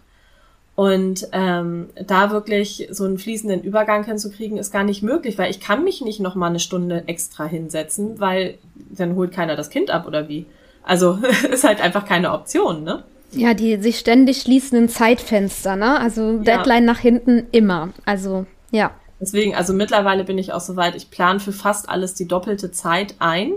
[0.76, 5.60] Und ähm, da wirklich so einen fließenden Übergang hinzukriegen, ist gar nicht möglich, weil ich
[5.60, 9.90] kann mich nicht noch mal eine Stunde extra hinsetzen, weil dann holt keiner das Kind
[9.90, 10.46] ab oder wie.
[10.82, 11.18] Also
[11.50, 13.04] ist halt einfach keine Option, ne?
[13.30, 15.98] Ja, die sich ständig schließenden Zeitfenster, ne?
[16.00, 16.92] Also Deadline ja.
[16.92, 17.90] nach hinten immer.
[18.04, 18.90] Also ja.
[19.20, 23.14] Deswegen, also mittlerweile bin ich auch soweit, ich plane für fast alles die doppelte Zeit
[23.20, 23.52] ein,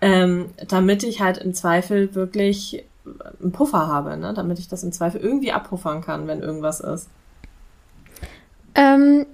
[0.00, 2.84] ähm, damit ich halt im Zweifel wirklich
[3.40, 4.32] einen Puffer habe, ne?
[4.34, 7.08] damit ich das im Zweifel irgendwie abpuffern kann, wenn irgendwas ist.
[8.74, 9.26] Ähm,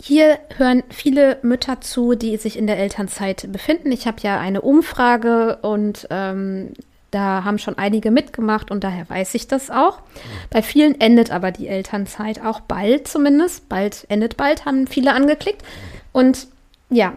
[0.00, 3.92] hier hören viele Mütter zu, die sich in der Elternzeit befinden.
[3.92, 6.72] Ich habe ja eine Umfrage und ähm,
[7.10, 9.98] da haben schon einige mitgemacht und daher weiß ich das auch.
[10.48, 13.68] Bei vielen endet aber die Elternzeit auch bald zumindest.
[13.68, 15.62] Bald endet bald, haben viele angeklickt.
[16.12, 16.46] Und
[16.88, 17.14] ja,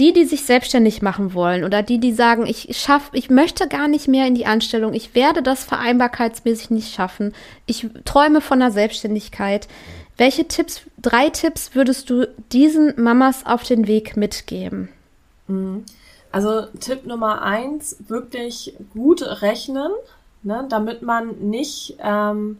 [0.00, 3.86] die, die sich selbstständig machen wollen oder die, die sagen, ich schaff, ich möchte gar
[3.86, 7.34] nicht mehr in die Anstellung, ich werde das vereinbarkeitsmäßig nicht schaffen,
[7.66, 9.68] ich träume von der Selbstständigkeit.
[10.16, 14.88] Welche Tipps, drei Tipps würdest du diesen Mamas auf den Weg mitgeben?
[15.46, 15.84] Mhm.
[16.32, 19.90] Also Tipp Nummer eins, wirklich gut rechnen,
[20.42, 22.58] ne, damit man nicht ähm,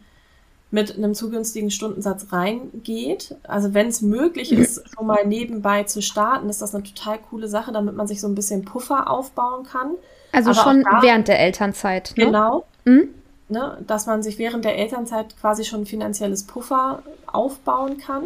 [0.71, 3.37] mit einem zu günstigen Stundensatz reingeht.
[3.43, 7.49] Also wenn es möglich ist, schon mal nebenbei zu starten, ist das eine total coole
[7.49, 9.97] Sache, damit man sich so ein bisschen Puffer aufbauen kann.
[10.33, 12.15] Also Aber schon da, während der Elternzeit.
[12.17, 12.27] Ne?
[12.27, 12.65] Genau.
[12.85, 13.09] Mhm.
[13.49, 18.23] Ne, dass man sich während der Elternzeit quasi schon ein finanzielles Puffer aufbauen kann.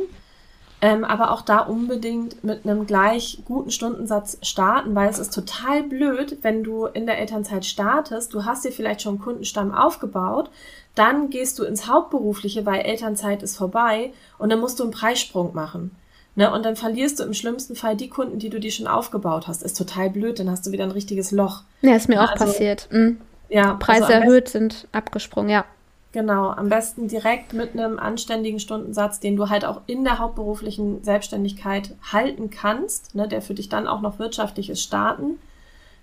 [0.83, 5.83] Ähm, aber auch da unbedingt mit einem gleich guten Stundensatz starten, weil es ist total
[5.83, 10.51] blöd, wenn du in der Elternzeit startest, du hast dir vielleicht schon einen Kundenstamm aufgebaut,
[10.95, 15.55] dann gehst du ins Hauptberufliche, weil Elternzeit ist vorbei und dann musst du einen Preissprung
[15.55, 15.97] machen.
[16.37, 19.47] Ne, und dann verlierst du im schlimmsten Fall die Kunden, die du dir schon aufgebaut
[19.47, 19.63] hast.
[19.63, 21.63] Ist total blöd, dann hast du wieder ein richtiges Loch.
[21.81, 22.89] Ja, ist mir auch also, passiert.
[22.91, 23.21] Mhm.
[23.49, 25.65] Ja, Preise also erhöht sind abgesprungen, ja.
[26.11, 31.05] Genau, am besten direkt mit einem anständigen Stundensatz, den du halt auch in der hauptberuflichen
[31.05, 35.39] Selbstständigkeit halten kannst, ne, der für dich dann auch noch wirtschaftlich ist, starten,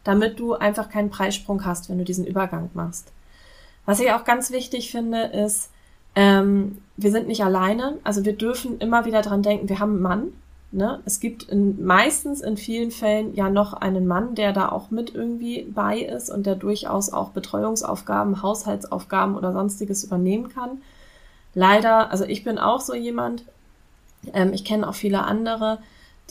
[0.05, 3.11] damit du einfach keinen Preissprung hast, wenn du diesen Übergang machst.
[3.85, 5.69] Was ich auch ganz wichtig finde, ist,
[6.15, 10.01] ähm, wir sind nicht alleine, also wir dürfen immer wieder dran denken, wir haben einen
[10.01, 10.33] Mann,
[10.73, 11.01] Ne?
[11.03, 15.13] Es gibt in, meistens in vielen Fällen ja noch einen Mann, der da auch mit
[15.13, 20.81] irgendwie bei ist und der durchaus auch Betreuungsaufgaben, Haushaltsaufgaben oder sonstiges übernehmen kann.
[21.53, 23.43] Leider, also ich bin auch so jemand,
[24.33, 25.79] ähm, ich kenne auch viele andere,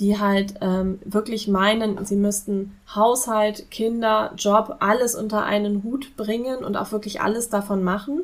[0.01, 6.65] die halt ähm, wirklich meinen, sie müssten Haushalt, Kinder, Job, alles unter einen Hut bringen
[6.65, 8.23] und auch wirklich alles davon machen.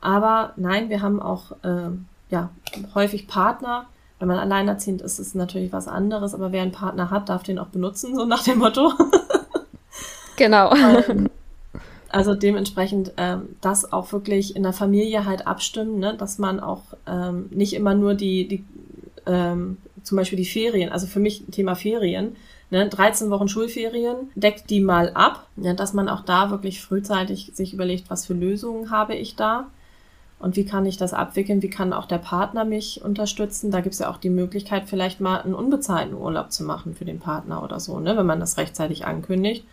[0.00, 1.90] Aber nein, wir haben auch äh,
[2.30, 2.50] ja,
[2.94, 3.86] häufig Partner.
[4.18, 7.44] Wenn man alleinerziehend ist, ist es natürlich was anderes, aber wer einen Partner hat, darf
[7.44, 8.92] den auch benutzen, so nach dem Motto.
[10.36, 10.74] genau.
[10.74, 11.30] Ähm,
[12.08, 16.16] also dementsprechend ähm, das auch wirklich in der Familie halt abstimmen, ne?
[16.16, 18.64] dass man auch ähm, nicht immer nur die, die
[19.26, 22.36] ähm, zum Beispiel die Ferien, also für mich Thema Ferien,
[22.70, 27.52] ne, 13 Wochen Schulferien, deckt die mal ab, ne, dass man auch da wirklich frühzeitig
[27.54, 29.66] sich überlegt, was für Lösungen habe ich da
[30.38, 33.70] und wie kann ich das abwickeln, wie kann auch der Partner mich unterstützen.
[33.70, 37.04] Da gibt es ja auch die Möglichkeit, vielleicht mal einen unbezahlten Urlaub zu machen für
[37.04, 39.64] den Partner oder so, ne, wenn man das rechtzeitig ankündigt.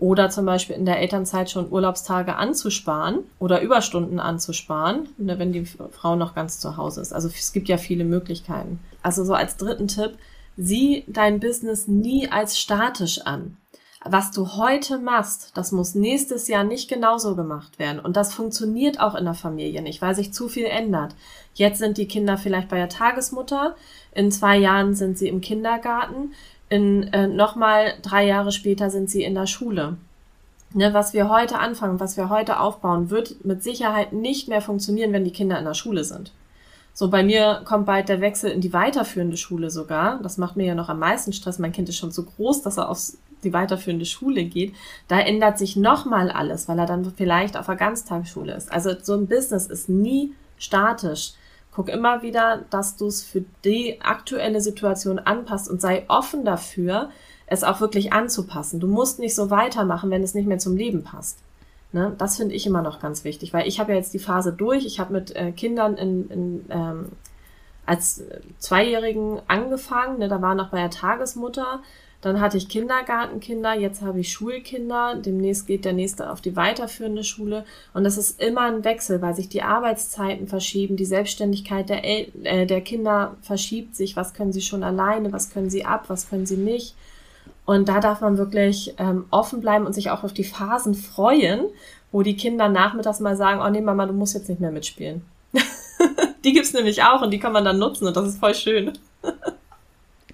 [0.00, 5.66] Oder zum Beispiel in der Elternzeit schon Urlaubstage anzusparen oder Überstunden anzusparen, ne, wenn die
[5.66, 7.12] Frau noch ganz zu Hause ist.
[7.12, 8.80] Also es gibt ja viele Möglichkeiten.
[9.02, 10.12] Also so als dritten Tipp,
[10.56, 13.58] sieh dein Business nie als statisch an.
[14.02, 18.00] Was du heute machst, das muss nächstes Jahr nicht genauso gemacht werden.
[18.00, 21.14] Und das funktioniert auch in der Familie nicht, weil sich zu viel ändert.
[21.52, 23.76] Jetzt sind die Kinder vielleicht bei der Tagesmutter,
[24.14, 26.32] in zwei Jahren sind sie im Kindergarten,
[26.70, 29.98] in äh, nochmal drei Jahre später sind sie in der Schule.
[30.72, 35.12] Ne, was wir heute anfangen, was wir heute aufbauen, wird mit Sicherheit nicht mehr funktionieren,
[35.12, 36.32] wenn die Kinder in der Schule sind.
[36.94, 40.20] So, bei mir kommt bald der Wechsel in die weiterführende Schule sogar.
[40.22, 41.58] Das macht mir ja noch am meisten Stress.
[41.58, 43.00] Mein Kind ist schon so groß, dass er auf
[43.42, 44.74] die weiterführende Schule geht.
[45.08, 48.70] Da ändert sich nochmal alles, weil er dann vielleicht auf der Ganztagsschule ist.
[48.70, 51.32] Also so ein Business ist nie statisch.
[51.72, 57.10] Guck immer wieder, dass du es für die aktuelle Situation anpasst und sei offen dafür,
[57.46, 58.80] es auch wirklich anzupassen.
[58.80, 61.38] Du musst nicht so weitermachen, wenn es nicht mehr zum Leben passt.
[61.92, 62.14] Ne?
[62.18, 64.86] Das finde ich immer noch ganz wichtig, weil ich habe ja jetzt die Phase durch.
[64.86, 67.12] Ich habe mit äh, Kindern in, in, ähm,
[67.86, 68.22] als
[68.58, 70.18] Zweijährigen angefangen.
[70.18, 70.28] Ne?
[70.28, 71.82] Da war noch bei der Tagesmutter.
[72.20, 77.24] Dann hatte ich Kindergartenkinder, jetzt habe ich Schulkinder, demnächst geht der nächste auf die weiterführende
[77.24, 77.64] Schule
[77.94, 82.28] und das ist immer ein Wechsel, weil sich die Arbeitszeiten verschieben, die Selbstständigkeit der, El
[82.42, 86.28] äh, der Kinder verschiebt sich, was können sie schon alleine, was können sie ab, was
[86.28, 86.94] können sie nicht.
[87.64, 91.66] Und da darf man wirklich ähm, offen bleiben und sich auch auf die Phasen freuen,
[92.12, 95.22] wo die Kinder nachmittags mal sagen, oh nee, Mama, du musst jetzt nicht mehr mitspielen.
[96.44, 98.92] die gibt's nämlich auch und die kann man dann nutzen und das ist voll schön.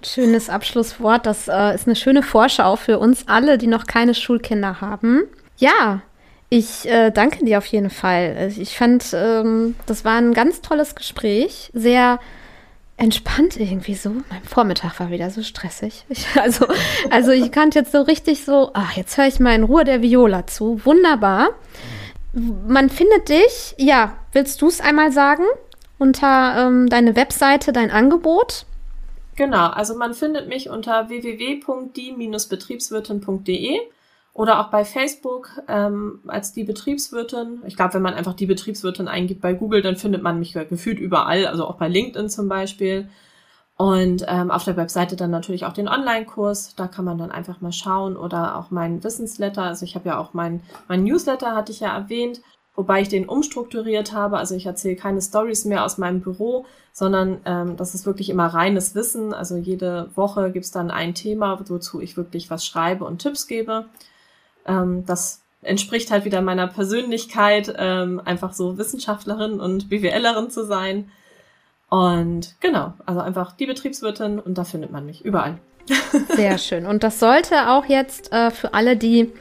[0.05, 1.25] Schönes Abschlusswort.
[1.25, 5.23] Das äh, ist eine schöne Vorschau für uns alle, die noch keine Schulkinder haben.
[5.57, 6.01] Ja,
[6.49, 8.51] ich äh, danke dir auf jeden Fall.
[8.57, 11.71] Ich fand, ähm, das war ein ganz tolles Gespräch.
[11.73, 12.19] Sehr
[12.95, 14.09] entspannt irgendwie so.
[14.09, 16.05] Mein Vormittag war wieder so stressig.
[16.09, 16.65] Ich, also,
[17.09, 20.01] also ich kannte jetzt so richtig so, ach, jetzt höre ich mal in Ruhe der
[20.01, 20.81] Viola zu.
[20.85, 21.49] Wunderbar.
[22.33, 25.43] Man findet dich, ja, willst du es einmal sagen?
[25.97, 28.66] Unter ähm, deine Webseite, dein Angebot?
[29.37, 33.79] Genau, also man findet mich unter www.die-betriebswirtin.de
[34.33, 37.61] oder auch bei Facebook ähm, als die Betriebswirtin.
[37.67, 40.97] Ich glaube, wenn man einfach die Betriebswirtin eingibt bei Google, dann findet man mich gefühlt
[40.99, 43.09] überall, also auch bei LinkedIn zum Beispiel.
[43.75, 46.73] Und ähm, auf der Webseite dann natürlich auch den Online-Kurs.
[46.75, 49.61] Da kann man dann einfach mal schauen oder auch meinen Wissensletter.
[49.61, 52.41] Also ich habe ja auch mein, mein Newsletter, hatte ich ja erwähnt
[52.77, 54.37] wobei ich den umstrukturiert habe.
[54.37, 58.45] Also ich erzähle keine Stories mehr aus meinem Büro, sondern ähm, das ist wirklich immer
[58.45, 59.33] reines Wissen.
[59.33, 63.85] Also jede Woche gibt's dann ein Thema, wozu ich wirklich was schreibe und Tipps gebe.
[64.65, 71.09] Ähm, das entspricht halt wieder meiner Persönlichkeit, ähm, einfach so Wissenschaftlerin und BWLerin zu sein.
[71.89, 75.57] Und genau, also einfach die Betriebswirtin und da findet man mich überall.
[76.35, 76.85] Sehr schön.
[76.85, 79.31] Und das sollte auch jetzt äh, für alle, die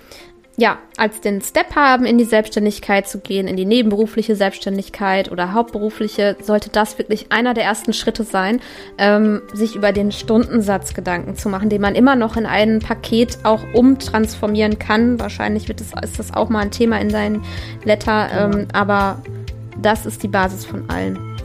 [0.58, 5.52] ja, als den Step haben, in die Selbstständigkeit zu gehen, in die nebenberufliche Selbstständigkeit oder
[5.52, 8.60] hauptberufliche, sollte das wirklich einer der ersten Schritte sein,
[8.96, 13.38] ähm, sich über den Stundensatz Gedanken zu machen, den man immer noch in ein Paket
[13.42, 15.20] auch umtransformieren kann.
[15.20, 17.44] Wahrscheinlich wird es, ist das auch mal ein Thema in deinen
[17.84, 19.22] Letter, ähm, aber
[19.82, 21.35] das ist die Basis von allem.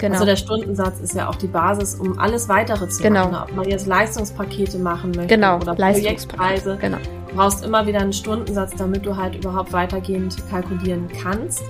[0.00, 0.14] Genau.
[0.14, 3.28] Also der Stundensatz ist ja auch die Basis, um alles weitere zu genau.
[3.28, 3.50] machen.
[3.50, 5.56] Ob man jetzt Leistungspakete machen möchte genau.
[5.56, 6.78] oder Projektpreise.
[6.80, 6.96] Genau.
[7.28, 11.62] Du brauchst immer wieder einen Stundensatz, damit du halt überhaupt weitergehend kalkulieren kannst.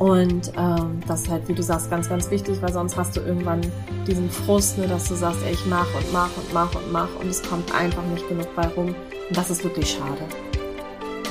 [0.00, 3.20] Und ähm, das ist halt, wie du sagst, ganz, ganz wichtig, weil sonst hast du
[3.20, 3.60] irgendwann
[4.06, 7.08] diesen Frust, ne, dass du sagst, ey, ich mach und mach und mach und mach
[7.20, 8.88] und es kommt einfach nicht genug bei rum.
[8.88, 10.22] Und das ist wirklich schade.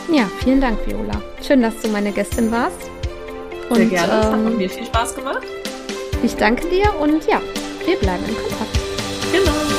[0.09, 1.21] Ja, vielen Dank, Viola.
[1.45, 2.89] Schön, dass du meine Gästin warst.
[3.69, 5.43] Und, Sehr gerne, es ähm, hat mir viel Spaß gemacht.
[6.23, 7.41] Ich danke dir und ja,
[7.85, 8.79] wir bleiben in Kontakt.
[9.33, 9.72] Genau.